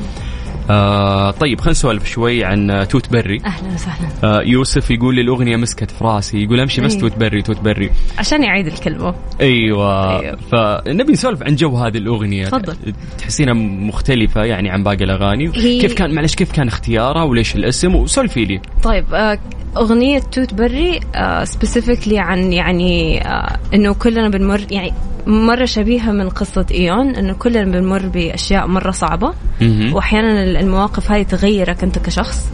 آه 0.71 1.31
طيب 1.31 1.61
خلينا 1.61 1.71
نسولف 1.71 2.07
شوي 2.07 2.45
عن 2.45 2.87
Toot 2.91 3.13
Berry. 3.13 3.41
أهلا 3.47 3.75
وسهلا. 3.75 4.09
آه 4.25 4.43
يوسف 4.43 4.91
يقول 4.91 5.15
لي 5.15 5.21
الاغنيه 5.21 5.57
مسكت 5.57 5.91
في 5.91 6.05
راسي 6.05 6.43
يقول 6.43 6.61
أمشي 6.61 6.81
بس 6.81 6.95
أي. 6.95 7.01
Toot 7.01 7.17
Berry 7.19 7.43
Toot 7.43 7.61
Berry. 7.61 7.91
عشان 8.19 8.43
يعيد 8.45 8.67
الكلمة. 8.67 9.15
أيوه, 9.41 10.21
أيوة. 10.21 10.37
فنبي 10.53 11.13
نسولف 11.13 11.43
عن 11.43 11.57
جو 11.57 11.77
هذه 11.77 11.97
الأغنية. 11.99 12.45
تفضل. 12.47 12.77
تحسينها 13.19 13.53
مختلفة 13.55 14.45
يعني 14.45 14.71
عن 14.71 14.83
باقي 14.83 15.05
الأغاني. 15.05 15.51
هي- 15.55 15.81
كيف 15.81 15.95
كان 15.95 16.15
معلش 16.15 16.35
كيف 16.35 16.53
كان 16.53 16.69
اختيارها 16.69 17.23
وليش 17.23 17.57
الاسم؟ 17.57 17.95
وسولفي 17.95 18.45
لي. 18.45 18.61
طيب 18.83 19.15
آه، 19.15 19.39
أغنية 19.77 20.19
Toot 20.19 20.55
Berry 20.55 21.01
specifically 21.45 22.19
عن 22.19 22.53
يعني 22.53 23.23
آه، 23.29 23.57
إنه 23.75 23.95
كلنا 23.95 24.29
بنمر 24.29 24.61
يعني 24.71 24.93
مرة 25.29 25.65
شبيهة 25.65 26.13
من 26.13 26.29
قصة 26.29 26.67
إيون 26.71 27.15
إنه 27.17 27.33
كلنا 27.33 27.65
بنمر 27.65 28.07
بأشياء 28.07 28.67
مرة 28.67 28.91
صعبة 28.91 29.33
مهم. 29.61 29.95
وأحيانا 29.95 30.61
المواقف 30.61 31.13
هاي 31.13 31.25
تغيرك 31.25 31.85
أنت 31.85 31.99
كشخص. 31.99 32.49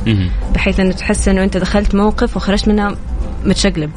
بحيث 0.54 0.80
إنه 0.80 0.92
تحس 0.92 1.28
إنه 1.28 1.44
أنت 1.44 1.56
دخلت 1.56 1.94
موقف 1.94 2.36
وخرجت 2.36 2.68
منها 2.68 2.96
متشقلب. 3.44 3.90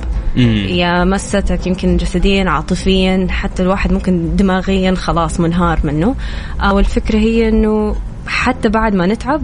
يا 0.70 1.04
مستك 1.04 1.68
يمكن 1.68 1.98
جسديا 1.98 2.50
عاطفيا 2.50 3.28
حتى 3.30 3.63
الواحد 3.63 3.94
ممكن 3.94 4.36
دماغيا 4.36 4.96
خلاص 4.96 5.40
منهار 5.40 5.80
منه 5.84 6.16
آه، 6.62 6.74
والفكرة 6.74 7.18
هي 7.18 7.50
إنه 7.50 7.96
حتى 8.28 8.70
بعد 8.70 8.96
ما 8.96 9.06
نتعب 9.08 9.42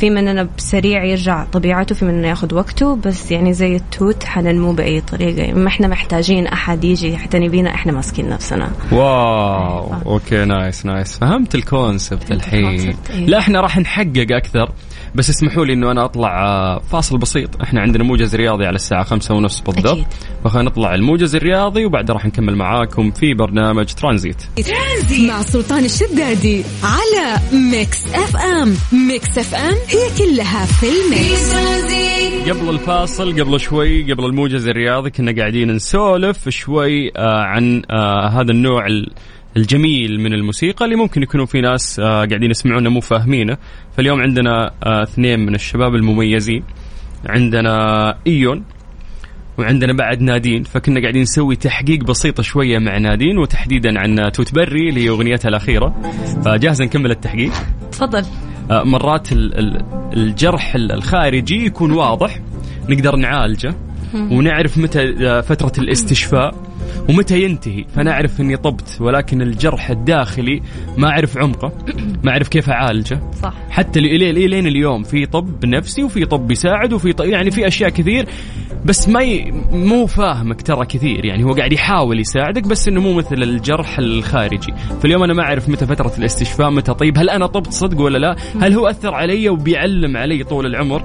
في 0.00 0.10
مننا 0.10 0.48
بسريع 0.58 1.04
يرجع 1.04 1.44
طبيعته 1.44 1.94
في 1.94 2.04
مننا 2.04 2.28
ياخذ 2.28 2.54
وقته 2.54 2.96
بس 2.96 3.30
يعني 3.30 3.52
زي 3.52 3.76
التوت 3.76 4.24
حننمو 4.24 4.72
بأي 4.72 5.00
طريقة. 5.00 5.52
ما 5.52 5.68
إحنا 5.68 5.88
محتاجين 5.88 6.46
أحد 6.46 6.84
يجي 6.84 7.08
يعتني 7.08 7.48
بينا 7.48 7.74
إحنا 7.74 7.92
ماسكين 7.92 8.28
نفسنا. 8.28 8.70
wow. 8.92 9.94
okay 10.06 10.44
nice 10.44 10.86
nice. 10.86 11.18
فهمت 11.18 11.54
ال 11.54 11.64
concept 11.64 12.30
الحين. 12.30 12.66
ال 12.66 12.71
concept، 12.71 13.10
إيه. 13.10 13.26
لا 13.26 13.38
إحنا 13.38 13.60
راح 13.60 13.78
نحقق 13.78 14.26
أكثر. 14.30 14.72
بس 15.14 15.30
اسمحوا 15.30 15.64
لي 15.64 15.72
إنه 15.72 15.90
أنا 15.90 16.04
أطلع 16.04 16.44
آه، 16.46 16.78
فاصل 16.78 17.18
بسيط. 17.18 17.62
إحنا 17.62 17.80
عندنا 17.80 18.04
موجز 18.04 18.34
رياضي 18.36 18.66
على 18.66 18.76
الساعة 18.76 19.04
خمسة 19.04 19.34
ونص 19.34 19.60
بالضبط. 19.60 20.06
فخلينا 20.44 20.70
نطلع 20.70 20.94
الموجز 20.94 21.34
الرياضي 21.34 21.84
وبعدها 21.84 22.14
راح 22.14 22.26
نكمل 22.26 22.56
معاكم 22.56 23.10
في 23.10 23.34
برنامج 23.34 23.86
ترانزيت. 23.86 24.42
ترانزي 24.56 25.28
مع 25.28 25.42
سلطان 25.42 25.84
الشدادي 25.84 26.64
على 26.82 27.40
ميكس 27.52 28.06
أف 28.14 28.36
أم. 28.36 28.74
ميكس 29.08 29.38
أف 29.38 29.54
أم 29.54 29.74
هي 29.88 30.08
كلها 30.18 30.66
في 30.66 30.86
الميكس. 30.86 31.54
قبل 32.50 32.70
الفاصل 32.70 33.40
قبل 33.40 33.60
شوي 33.60 34.12
قبل 34.12 34.24
الموجز 34.24 34.68
الرياضي 34.68 35.10
كنا 35.10 35.32
قاعدين 35.36 35.70
نسولف 35.72 36.48
شوي 36.48 37.10
آه 37.16 37.40
عن 37.42 37.82
آه 37.90 38.28
هذا 38.28 38.50
النوع 38.50 38.86
ال- 38.86 39.10
الجميل 39.56 40.20
من 40.20 40.32
الموسيقى 40.32 40.84
اللي 40.84 40.96
ممكن 40.96 41.22
يكونوا 41.22 41.46
في 41.46 41.60
ناس 41.60 42.00
آه 42.00 42.24
قاعدين 42.24 42.50
يسمعونه 42.50 42.90
مو 42.90 43.00
فاهمينه. 43.00 43.56
فاليوم 43.96 44.20
عندنا 44.20 44.70
آه 44.86 45.02
اثنين 45.02 45.40
من 45.40 45.54
الشباب 45.54 45.94
المميزين. 45.94 46.64
عندنا 47.26 47.74
إيون 48.26 48.64
وعندنا 49.58 49.92
بعد 49.92 50.20
نادين. 50.22 50.62
فكنا 50.62 51.00
قاعدين 51.00 51.22
نسوي 51.22 51.56
تحقيق 51.56 52.04
بسيطة 52.04 52.42
شوية 52.42 52.78
مع 52.78 52.98
نادين 52.98 53.38
وتحديدا 53.38 53.98
عن 54.00 54.32
توت 54.32 54.54
بري 54.54 54.88
اللي 54.88 55.04
هي 55.04 55.08
أغنيتها 55.08 55.48
الأخيرة. 55.48 55.94
فجاهزة 56.44 56.84
نكمل 56.84 57.10
التحقيق؟ 57.10 57.52
تفضل. 57.92 58.24
مرات 58.70 59.32
ال- 59.32 59.58
ال- 59.58 59.82
الجرح 60.12 60.74
ال- 60.74 60.92
الخارجي 60.92 61.66
يكون 61.66 61.92
واضح 61.92 62.40
نقدر 62.88 63.16
نعالجه 63.16 63.74
ونعرف 64.14 64.78
متى 64.78 65.28
آه، 65.28 65.40
فترة 65.40 65.72
الاستشفاء. 65.78 66.54
ومتى 67.08 67.42
ينتهي؟ 67.42 67.84
فأنا 67.96 68.10
أعرف 68.12 68.40
أني 68.40 68.56
طبت 68.56 68.96
ولكن 69.00 69.42
الجرح 69.42 69.90
الداخلي 69.90 70.62
ما 70.98 71.08
أعرف 71.08 71.38
عمقه 71.38 71.72
ما 72.24 72.30
أعرف 72.30 72.48
كيف 72.48 72.70
أعالجه. 72.70 73.20
صح. 73.42 73.54
حتى 73.70 74.00
لي- 74.00 74.18
لي- 74.32 74.46
لين 74.48 74.66
اليوم 74.66 75.02
في 75.02 75.26
طب 75.26 75.64
نفسي 75.66 76.02
وفي 76.02 76.24
طب 76.24 76.50
يساعد 76.50 76.92
وفي 76.92 77.12
ط- 77.12 77.20
يعني 77.20 77.50
في 77.50 77.66
أشياء 77.66 77.90
كثير 77.90 78.26
بس 78.84 79.08
ما 79.08 79.20
ي... 79.22 79.52
مو 79.72 80.06
فاهمك 80.06 80.62
ترى 80.62 80.86
كثير. 80.86 81.24
يعني 81.24 81.44
هو 81.44 81.52
قاعد 81.52 81.72
يحاول 81.72 82.20
يساعدك 82.20 82.62
بس 82.66 82.88
إنه 82.88 83.00
مو 83.00 83.12
مثل 83.12 83.42
الجرح 83.42 83.98
الخارجي. 83.98 84.74
فاليوم 85.02 85.22
أنا 85.22 85.32
ما 85.34 85.42
أعرف 85.42 85.68
متى 85.68 85.86
فترة 85.86 86.12
الاستشفاء 86.18 86.70
متى 86.70 86.94
طيب 86.94 87.18
هل 87.18 87.30
أنا 87.30 87.46
طبت 87.46 87.72
صدق 87.72 88.00
ولا 88.00 88.18
لا؟ 88.18 88.36
هل 88.60 88.72
هو 88.72 88.86
أثر 88.86 89.14
علي 89.14 89.48
وبيعلم 89.48 90.16
علي 90.16 90.44
طول 90.44 90.66
العمر؟ 90.66 91.02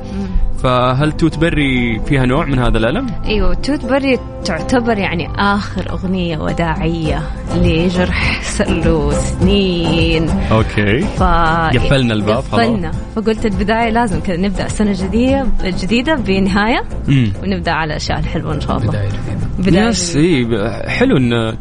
فهل 0.64 1.12
توت 1.12 1.38
بري 1.40 2.00
فيها 2.06 2.26
نوع 2.26 2.46
من 2.46 2.60
هذا 2.60 2.78
الألم؟ 2.78 3.08
أيوه 3.26 3.54
توت 3.54 3.86
بري 3.86 4.20
تعتبر 4.46 4.98
يعني 4.98 5.28
آخر 5.36 5.71
أغنية 5.80 6.38
وداعية 6.38 7.22
لجرح 7.56 8.42
صار 8.44 8.70
له 8.70 9.12
سنين 9.12 10.30
okay 10.30 11.00
ف 11.00 11.24
قفلنا 11.24 12.14
الباب 12.14 12.44
خلاص. 12.44 12.54
قفلنا 12.54 12.92
فقلت 13.16 13.46
البداية 13.46 13.90
لازم 13.90 14.20
كذا 14.20 14.38
نبدأ 14.38 14.66
السنة 14.66 14.92
الجديدة 14.92 15.46
الجديدة 15.64 16.16
بنهاية 16.16 16.84
امم 17.10 17.34
ونبدأ 17.44 17.72
على 17.72 17.92
الاشياء 17.94 18.20
الحلوة 18.20 18.54
إن 18.54 18.62
شاء 18.62 18.78
الله 18.78 18.88
بداية 18.90 19.08
جديدة 19.08 19.72
بداية 19.72 19.88
yes 19.88 20.18
جديدة. 20.18 20.84
إي 20.84 20.90
حلو 20.90 21.18
ان 21.18 21.58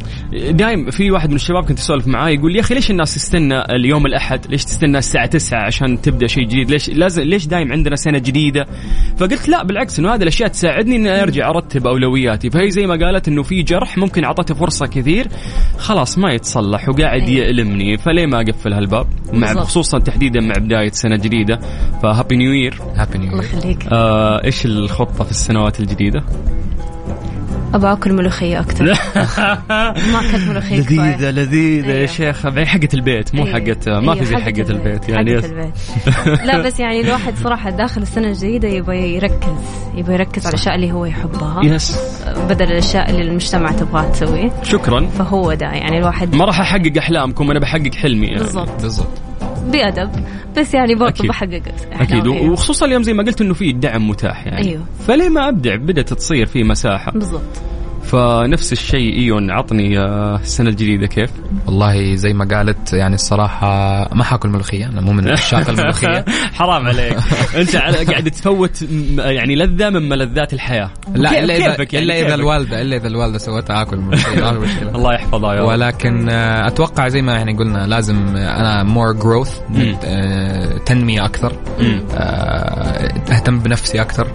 دايم 0.50 0.90
في 0.90 1.10
واحد 1.10 1.30
من 1.30 1.36
الشباب 1.36 1.64
كنت 1.64 1.78
اسولف 1.78 2.06
معاه 2.06 2.28
يقول 2.28 2.56
يا 2.56 2.60
أخي 2.60 2.74
ليش 2.74 2.90
الناس 2.90 3.14
تستنى 3.14 3.64
اليوم 3.64 4.06
الأحد؟ 4.06 4.46
ليش 4.50 4.64
تستنى 4.64 4.98
الساعة 4.98 5.26
9 5.26 5.58
عشان 5.66 6.00
تبدأ 6.00 6.26
شيء 6.26 6.44
جديد؟ 6.44 6.70
ليش 6.70 6.90
لازم 6.90 7.22
ليش 7.22 7.46
دايم 7.46 7.72
عندنا 7.72 7.96
سنة 7.96 8.18
جديدة؟ 8.18 8.66
فقلت 9.16 9.48
لا 9.48 9.62
بالعكس 9.62 9.98
إنه 9.98 10.14
هذه 10.14 10.22
الأشياء 10.22 10.48
تساعدني 10.48 10.96
إني 10.96 11.22
أرجع 11.22 11.48
أرتب 11.48 11.86
أولوياتي، 11.86 12.50
فهي 12.50 12.70
زي 12.70 12.86
ما 12.86 13.06
قالت 13.06 13.28
إنه 13.28 13.42
في 13.42 13.62
جرح 13.62 13.98
ممكن 14.00 14.24
اعطته 14.24 14.54
فرصة 14.54 14.86
كثير 14.86 15.28
خلاص 15.78 16.18
ما 16.18 16.32
يتصلح 16.32 16.88
وقاعد 16.88 17.22
أيوة. 17.22 17.46
يألمني 17.46 17.96
فليه 17.96 18.26
ما 18.26 18.40
أقفل 18.40 18.72
هالباب؟ 18.72 19.06
مع. 19.32 19.54
خصوصا 19.54 19.98
تحديدا 19.98 20.40
مع 20.40 20.54
بداية 20.58 20.90
سنة 20.90 21.16
جديدة 21.16 21.60
ف 22.02 22.08
happy 22.08 22.36
new 22.36 22.52
year 22.52 22.78
happy 22.96 23.18
new 23.18 23.32
الله 23.32 23.44
يخليك 23.44 23.86
آه 23.92 24.44
إيش 24.44 24.66
الخطة 24.66 25.24
في 25.24 25.30
السنوات 25.30 25.80
الجديدة؟ 25.80 26.24
أبغى 27.74 27.92
أكل 27.92 28.12
ملوخية 28.12 28.60
أكثر 28.60 28.84
ما 30.12 30.20
أكلت 30.20 30.48
ملوخية 30.48 30.82
كفاية. 30.82 31.16
لذيذة 31.16 31.30
لذيذة 31.30 31.86
يا 31.88 31.94
أيوة. 31.94 32.06
شيخ 32.06 32.44
بعدين 32.46 32.66
حقة 32.66 32.88
البيت 32.94 33.34
مو 33.34 33.46
أيوة. 33.46 33.54
حقة 33.60 34.00
ما 34.00 34.14
في 34.14 34.24
زي 34.24 34.36
حقة 34.36 34.70
البيت. 34.70 35.08
يعني 35.08 35.40
حقة 35.40 35.46
البيت. 35.46 35.74
لا 36.48 36.62
بس 36.62 36.80
يعني 36.80 37.00
الواحد 37.00 37.34
صراحة 37.36 37.70
داخل 37.70 38.02
السنة 38.02 38.28
الجديدة 38.28 38.68
يبغى 38.68 39.14
يركز. 39.14 39.46
يبغى 39.94 40.14
يركز 40.14 40.46
على 40.46 40.54
الأشياء 40.54 40.74
اللي 40.74 40.92
هو 40.92 41.04
يحبها. 41.04 41.60
يس. 41.64 41.98
بدل 42.48 42.64
الأشياء 42.72 43.10
اللي 43.10 43.22
المجتمع 43.22 43.72
تبغاها 43.72 44.10
تسويه 44.10 44.50
شكرا. 44.62 45.06
فهو 45.06 45.54
ده 45.54 45.66
يعني 45.66 45.98
الواحد 45.98 46.34
ما 46.34 46.44
راح 46.44 46.60
أحقق 46.60 46.92
أحلامكم 46.98 47.50
أنا 47.50 47.60
بحقق 47.60 47.94
حلمي 47.94 48.26
يعني. 48.26 48.38
بالضبط. 48.38 48.82
بالضبط. 48.82 49.08
بأدب 49.60 50.10
بس 50.58 50.74
يعني 50.74 50.94
برضه. 50.94 51.28
بحقق 51.28 51.62
أكيد. 51.92 52.26
وخصوصا 52.26 52.86
اليوم 52.86 53.02
زي 53.02 53.12
ما 53.12 53.22
قلت 53.22 53.40
إنه 53.40 53.54
في 53.54 53.72
دعم 53.72 54.08
متاح 54.08 54.46
يعني 54.46 54.68
أيوه. 54.68 54.84
فليه 55.06 55.28
ما 55.28 55.48
أبدع 55.48 55.76
بدأت 55.76 56.12
تصير 56.12 56.46
في 56.46 56.64
مساحة 56.64 57.12
بالضبط 57.12 57.62
فنفس 58.10 58.72
الشيء 58.72 59.14
إيون 59.14 59.50
عطني 59.50 59.98
آه، 59.98 60.36
السنة 60.36 60.68
الجديدة 60.68 61.06
كيف 61.06 61.30
والله 61.66 62.14
زي 62.14 62.32
ما 62.32 62.44
قالت 62.44 62.92
يعني 62.92 63.14
الصراحة 63.14 63.68
ما 64.14 64.24
حاكل 64.24 64.48
ملوخية 64.48 64.86
أنا 64.86 65.00
مو 65.00 65.12
من 65.12 65.28
عشاق 65.28 65.70
الملوخية 65.70 66.24
حرام 66.58 66.86
عليك 66.86 67.16
أنت 67.56 67.76
قاعد 68.10 68.30
تفوت 68.30 68.82
يعني 69.18 69.56
لذة 69.56 69.90
من 69.90 70.08
ملذات 70.08 70.52
الحياة 70.52 70.90
لا 71.14 71.44
إذا 71.44 71.70
كيفك 71.70 71.94
يعني 71.94 72.04
إلا 72.04 72.14
إذا 72.14 72.24
كيفك؟ 72.24 72.40
الوالدة 72.40 72.82
إلا 72.82 72.96
إذا 72.96 73.08
الوالدة 73.08 73.38
سوتها 73.38 73.84
في 73.84 73.96
مشكلة 74.10 74.50
الله 74.94 75.14
يحفظها 75.14 75.54
يا. 75.54 75.60
ولكن 75.60 76.28
آه، 76.28 76.66
أتوقع 76.66 77.08
زي 77.08 77.22
ما 77.22 77.32
يعني 77.32 77.56
قلنا 77.56 77.86
لازم 77.86 78.36
أنا 78.36 78.82
مور 78.82 79.12
جروث 79.12 79.60
مم. 79.68 79.96
تنمية 80.86 81.24
أكثر. 81.24 81.52
آه، 82.14 82.90
أهتم 83.30 83.58
بنفسي 83.58 84.00
أكثر. 84.00 84.28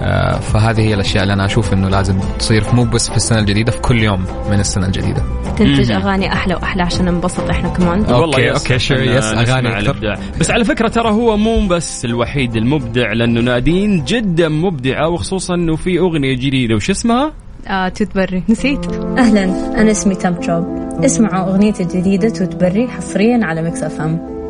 آه، 0.00 0.38
فهذه 0.38 0.80
هي 0.80 0.94
الأشياء 0.94 1.22
اللي 1.22 1.34
أنا 1.34 1.44
أشوف 1.44 1.72
إنه 1.72 1.88
لازم 1.88 2.20
تصير 2.38 2.64
مو 2.72 2.84
بس 2.84 3.11
في 3.12 3.16
السنة 3.16 3.38
الجديدة 3.38 3.72
في 3.72 3.80
كل 3.80 4.02
يوم 4.02 4.24
من 4.50 4.60
السنة 4.60 4.86
الجديدة 4.86 5.22
تنتج 5.56 5.92
مم. 5.92 5.98
أغاني 5.98 6.32
أحلى 6.32 6.54
وأحلى 6.54 6.82
عشان 6.82 7.04
ننبسط 7.04 7.50
إحنا 7.50 7.68
كمان 7.68 7.98
okay، 8.04 8.12
والله 8.12 8.40
yes 8.40 8.72
عشان 8.72 8.96
yes، 8.96 9.24
أكثر. 9.24 9.58
الإبداع. 9.78 10.14
بس 10.40 10.50
على 10.50 10.64
فكرة 10.64 10.88
ترى 10.88 11.10
هو 11.10 11.36
مو 11.36 11.66
بس 11.66 12.04
الوحيد 12.04 12.56
المبدع 12.56 13.12
لأنه 13.12 13.40
نادين 13.40 14.04
جدا 14.04 14.48
مبدعة 14.48 15.08
وخصوصا 15.08 15.54
أنه 15.54 15.76
في 15.76 15.98
أغنية 15.98 16.34
جديدة 16.36 16.74
وش 16.74 16.90
اسمها؟ 16.90 17.32
آه 17.68 17.88
توت 17.88 18.14
بري 18.14 18.42
نسيت 18.48 18.86
أهلا 19.18 19.44
أنا 19.80 19.90
اسمي 19.90 20.14
تام 20.14 20.34
تروب 20.34 20.64
اسمعوا 21.04 21.50
أغنيتي 21.50 21.82
الجديدة 21.82 22.28
توت 22.28 22.54
بري 22.56 22.88
حصريا 22.88 23.40
على 23.42 23.62
ميكس 23.62 23.82
أف 23.82 24.00
أم 24.00 24.41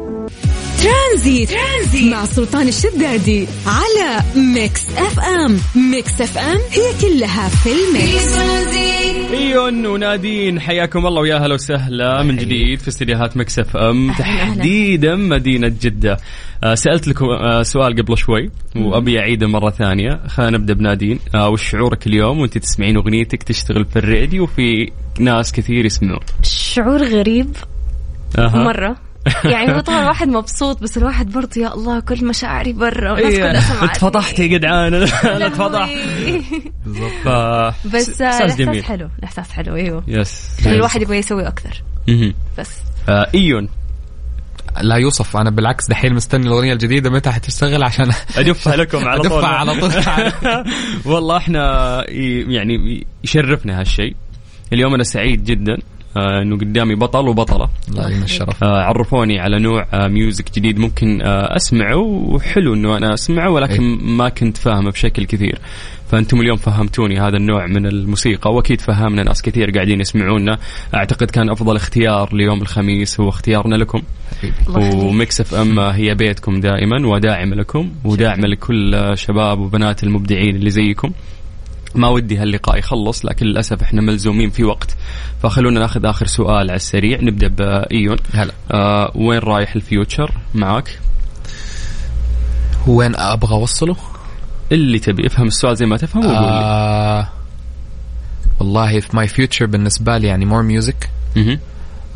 ترانزيت. 0.83 1.51
ترانزيت 1.51 2.13
مع 2.13 2.25
سلطان 2.25 2.69
الشدادي 2.69 3.47
على 3.67 4.21
ميكس 4.55 4.91
اف 4.91 5.21
ام. 5.21 5.57
ميكس 5.91 6.21
اف 6.21 6.39
ام 6.39 6.59
هي 6.71 6.93
كلها 7.01 7.49
في 7.49 7.71
الميكس. 7.73 8.37
ايون 9.33 9.87
ونادين 9.87 10.61
حياكم 10.61 11.07
الله 11.07 11.21
ويا 11.21 11.37
هلا 11.37 11.55
وسهلا 11.55 12.23
من 12.23 12.37
جديد 12.37 12.79
في 12.79 12.89
استديوهات 12.89 13.37
مكس 13.37 13.59
اف 13.59 13.77
ام. 13.77 14.13
تحديدا 14.13 15.15
مدينة 15.15 15.69
جدة. 15.83 16.17
آه، 16.65 16.75
سألت 16.75 17.09
لكم 17.09 17.27
آه، 17.27 17.63
سؤال 17.63 18.03
قبل 18.03 18.19
شوي 18.19 18.51
وأبي 18.77 19.19
أعيده 19.19 19.47
مرة 19.47 19.71
ثانية. 19.71 20.21
خلينا 20.29 20.59
نبدأ 20.59 20.75
بنادين. 20.75 21.19
آه، 21.35 21.49
وش 21.49 21.71
شعورك 21.71 22.07
اليوم 22.07 22.41
وأنت 22.41 22.59
تسمعين 22.59 22.97
أغنيتك 22.97 23.43
تشتغل 23.43 23.85
في 23.85 23.99
الراديو 23.99 24.43
وفي 24.43 24.91
ناس 25.19 25.53
كثير 25.53 25.85
يسمعون؟ 25.85 26.21
شعور 26.43 27.05
غريب. 27.05 27.57
أها. 28.39 28.65
مرة. 28.65 29.12
يعني 29.53 29.75
هو 29.75 29.81
طبعا 29.81 30.03
الواحد 30.03 30.29
مبسوط 30.29 30.83
بس 30.83 30.99
الواحد 30.99 31.33
برضه 31.33 31.61
يا 31.61 31.75
الله 31.75 32.01
كل 32.01 32.25
مشاعري 32.25 32.73
برا 32.73 33.13
والناس 33.13 33.35
إيه، 33.35 33.51
كلها 33.51 33.61
سمعتني. 33.61 33.91
اتفضحت 33.93 34.39
يا 34.39 34.47
جدعان. 34.47 34.95
أنا 34.95 35.47
اتفضحت 35.47 35.91
بالضبط. 36.87 37.75
بس 37.85 38.23
إحساس 38.23 38.57
جميل. 38.57 38.85
حلو 38.85 39.09
الاحساس 39.19 39.51
حلو 39.51 39.77
إيوه. 39.77 40.05
yes 40.09 40.57
يعني 40.65 40.77
الواحد 40.77 41.03
يبغى 41.03 41.19
يسوي 41.19 41.49
أكثر. 41.49 41.83
بس. 42.59 42.71
آه، 43.09 43.27
إيون. 43.35 43.69
لا 44.81 44.97
يوصف 44.97 45.37
أنا 45.37 45.51
بالعكس 45.51 45.89
دحين 45.89 46.15
مستني 46.15 46.47
الأغنية 46.47 46.73
الجديدة 46.73 47.11
متى 47.11 47.31
حتشتغل 47.31 47.83
عشان 47.85 48.11
أدفعها 48.37 48.77
لكم 48.77 49.09
على 49.09 49.23
طول. 49.23 49.33
ادفع 49.33 49.49
على 49.49 49.81
طول. 49.81 49.93
والله 51.13 51.37
إحنا 51.37 52.05
يعني 52.49 53.07
يشرفنا 53.25 53.81
هالشيء. 53.81 54.17
اليوم 54.73 54.95
أنا 54.95 55.05
سعيد 55.05 55.45
جدا. 55.45 55.77
إنه 56.17 56.57
قدامي 56.57 56.95
بطل 56.95 57.29
وبطلة. 57.29 57.69
الله 57.89 58.11
يعين 58.11 58.23
الشرف. 58.23 58.65
آه، 58.65 58.83
عرفوني 58.83 59.41
على 59.41 59.59
نوع 59.59 59.87
آه، 59.95 60.09
music 60.09 60.55
جديد 60.55 60.79
ممكن 60.79 61.23
آه، 61.23 61.57
أسمعه. 61.57 61.99
وحلو 61.99 62.75
إنه 62.75 62.97
أنا 62.97 63.15
أسمعه 63.15 63.51
ولكن 63.51 63.83
إيه. 63.83 64.05
ما 64.05 64.29
كنت 64.29 64.57
فاهمه 64.57 64.91
بشكل 64.91 65.25
كثير. 65.25 65.59
فأنتم 66.11 66.41
اليوم 66.41 66.57
فهمتوني 66.57 67.21
هذا 67.21 67.37
النوع 67.37 67.67
من 67.67 67.87
الموسيقى 67.87 68.55
وأكيد 68.55 68.81
فهمنا 68.81 69.23
ناس 69.23 69.43
كثير 69.43 69.71
قاعدين 69.71 70.01
يسمعونا. 70.01 70.59
أعتقد 70.95 71.31
كان 71.31 71.51
أفضل 71.51 71.77
اختيار 71.77 72.35
ليوم 72.35 72.63
الخميس 72.63 73.21
هو 73.21 73.29
اختيارنا 73.29 73.77
لكم. 73.77 74.03
الله 74.69 74.87
يخليك. 74.87 75.03
وميكس 75.03 75.41
إف 75.41 75.55
إم 75.55 75.79
هي 75.79 76.15
بيتكم 76.15 76.61
دائما 76.61 77.09
وداعمه 77.09 77.57
لكم 77.57 77.91
وداعمه 78.05 78.49
لكل 78.49 79.13
شباب 79.15 79.59
وبنات 79.59 80.05
المبدعين 80.05 80.57
اللي 80.57 80.71
زيكم. 80.71 81.11
ما 81.95 82.09
ودي 82.09 82.39
هاللقاء 82.39 82.79
يخلص 82.79 83.25
لكن 83.25 83.47
للأسف 83.47 83.83
إحنا 83.83 84.01
ملزومين 84.01 84.51
في 84.51 84.65
وقت. 84.65 84.97
فخلونا 85.43 85.81
ناخذ 85.81 86.07
آخر 86.07 86.27
سؤال 86.27 86.57
على 86.57 86.75
السريع. 86.75 87.21
نبدأ 87.21 87.49
بإيون. 87.49 88.17
هلا. 88.33 88.53
آه 88.71 89.13
وين 89.15 89.39
رايح 89.39 89.75
ال 89.75 89.82
future؟ 89.82 90.35
معك 90.55 90.99
وين 92.87 93.17
أبغى 93.17 93.55
أوصله؟ 93.55 93.97
اللي 94.73 94.99
تبي. 94.99 95.27
افهم 95.27 95.47
السؤال 95.47 95.77
زي 95.77 95.87
ما 95.87 95.97
تفهم 95.97 96.25
وقول 96.25 96.35
لي. 96.35 96.41
آه 96.41 97.29
والله 98.61 99.01
في 99.01 99.17
my 99.17 99.29
future 99.29 99.67
بالنسبة 99.67 100.19
لي 100.19 100.27
يعني 100.27 100.45
more 100.45 100.63
music. 100.63 101.11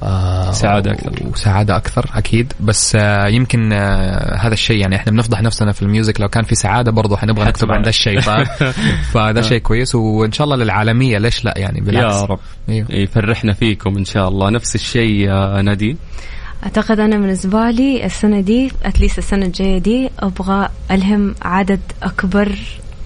آه 0.03 0.51
سعادة 0.51 0.93
أكثر. 0.93 1.27
وسعادة 1.33 1.77
أكثر 1.77 2.11
أكيد. 2.15 2.53
بس 2.61 2.97
آه 2.97 3.27
يمكن 3.27 3.73
آه 3.73 4.37
هذا 4.37 4.55
الشيء 4.55 4.81
يعني 4.81 4.97
إحنا 4.97 5.13
بنفضح 5.13 5.43
نفسنا 5.43 5.73
في 5.73 5.83
ال 5.83 5.89
music 5.89 6.21
لو 6.21 6.29
كان 6.29 6.45
في 6.45 6.55
سعادة 6.55 6.93
برضو 6.93 7.17
حنبغى 7.17 7.45
نكتب. 7.45 7.73
عن 7.73 7.83
ذا 7.83 7.89
الشيء 7.89 8.21
ف... 8.21 8.31
فده 9.13 9.43
شيء 9.43 9.59
كويس. 9.59 9.95
وإن 9.95 10.33
شاء 10.33 10.45
الله 10.45 10.57
للعالمية 10.57 11.19
ليش 11.19 11.45
لا؟ 11.45 11.55
يعني 11.57 11.81
بالعكس. 11.81 12.15
يا 12.15 12.25
رب. 12.25 12.39
أيوه. 12.69 12.87
يفرحنا 12.91 13.53
فيكم 13.53 13.97
إن 13.97 14.05
شاء 14.05 14.29
الله. 14.29 14.51
نفس 14.51 14.75
الشيء 14.75 15.29
نادين. 15.63 15.99
أعتقد 16.65 17.01
أنا 17.01 17.17
بالنسبة 17.17 17.71
لي 17.71 18.07
السنة 18.07 18.41
دي 18.41 18.73
at 18.85 18.94
least 18.94 19.19
السنة 19.19 19.47
الجاية 19.47 19.79
دي 19.79 20.11
أبغى 20.19 20.69
ألهم 20.91 21.35
عدد 21.43 21.81
أكبر 22.03 22.53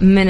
من 0.01 0.29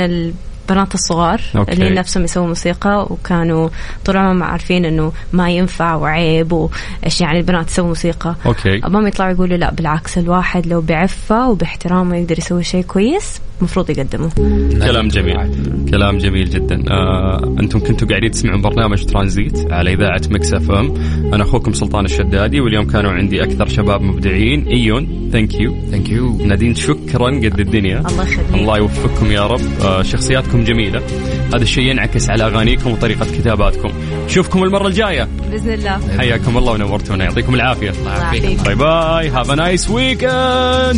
البنات 0.71 0.95
الصغار 0.95 1.41
okay. 1.57 1.73
اللي 1.73 1.91
نفسهم 1.91 2.25
يسووا 2.25 2.47
موسيقى 2.47 3.07
وكانوا 3.11 3.69
طول 4.05 4.17
عمرهم 4.17 4.43
عارفين 4.43 4.85
إنه 4.85 5.13
ما 5.33 5.51
ينفع 5.51 5.95
وعيب 5.95 6.53
وإيش 6.53 7.21
يعني 7.21 7.39
البنات 7.39 7.67
تسوي 7.67 7.87
موسيقى 7.87 8.35
okay 8.47 8.79
ابغاهم 8.85 9.07
يطلعوا 9.07 9.33
يقولوا 9.33 9.57
لا 9.57 9.75
بالعكس 9.75 10.19
الواحد 10.19 10.67
لو 10.67 10.81
بعفة 10.81 11.49
وباحترامه 11.49 12.17
يقدر 12.17 12.39
يسوي 12.39 12.65
شيء 12.65 12.83
كويس 12.83 13.41
المفروض 13.61 13.91
يقدمه. 13.91 14.31
كلام 14.87 15.09
جميل. 15.09 15.37
كلام 15.91 16.19
جميل 16.19 16.51
جدا. 16.51 16.83
آه، 16.91 17.57
أنتم 17.61 17.79
كنتوا 17.79 18.09
قاعدين 18.09 18.31
تسمعون 18.31 18.63
برنامج 18.63 19.05
ترانزيت 19.05 19.73
على 19.73 19.93
إذاعة 19.93 20.23
Mix 20.31 20.55
FM. 20.55 20.95
أنا 21.35 21.43
أخوكم 21.43 21.73
سلطان 21.73 22.05
الشدادي 22.05 22.61
واليوم 22.61 22.87
كانوا 22.87 23.11
عندي 23.11 23.43
أكثر 23.43 23.69
شباب 23.69 24.03
مبدعين. 24.03 24.67
إيون 24.67 25.31
thank 25.33 25.61
you 25.61 25.75
thank 25.91 26.09
you 26.09 26.37
نادين 26.47 26.75
شكرا. 26.75 27.27
قد 27.27 27.61
الدنيا. 27.61 27.99
الله 27.99 28.23
يخليك. 28.23 28.55
الله 28.55 28.79
يوفقكم 28.79 29.33
يا 29.33 29.47
رب. 29.47 29.61
آه، 29.85 30.03
شخصياتكم 30.03 30.65
جميلة. 30.65 31.03
هذا 31.55 31.63
الشيء 31.63 31.85
ينعكس 31.85 32.31
على 32.31 32.45
أغانيكم 32.45 32.91
وطريقة 32.91 33.25
كتاباتكم. 33.25 33.91
نشوفكم 34.27 34.65
المرة 34.65 34.87
الجاية. 34.89 35.29
بإذن 35.51 35.71
الله. 35.71 36.01
حياكم 36.19 36.59
الله 36.59 36.73
ونورتونا. 36.73 37.25
يعطيكم 37.25 37.55
العافية. 37.55 37.91
الله 37.91 38.11
يعافيك. 38.11 38.65
bye 38.65 38.75
bye 38.75 39.29
have 39.29 39.51
a 39.51 39.55
nice 39.55 39.91
weekend 39.91 40.97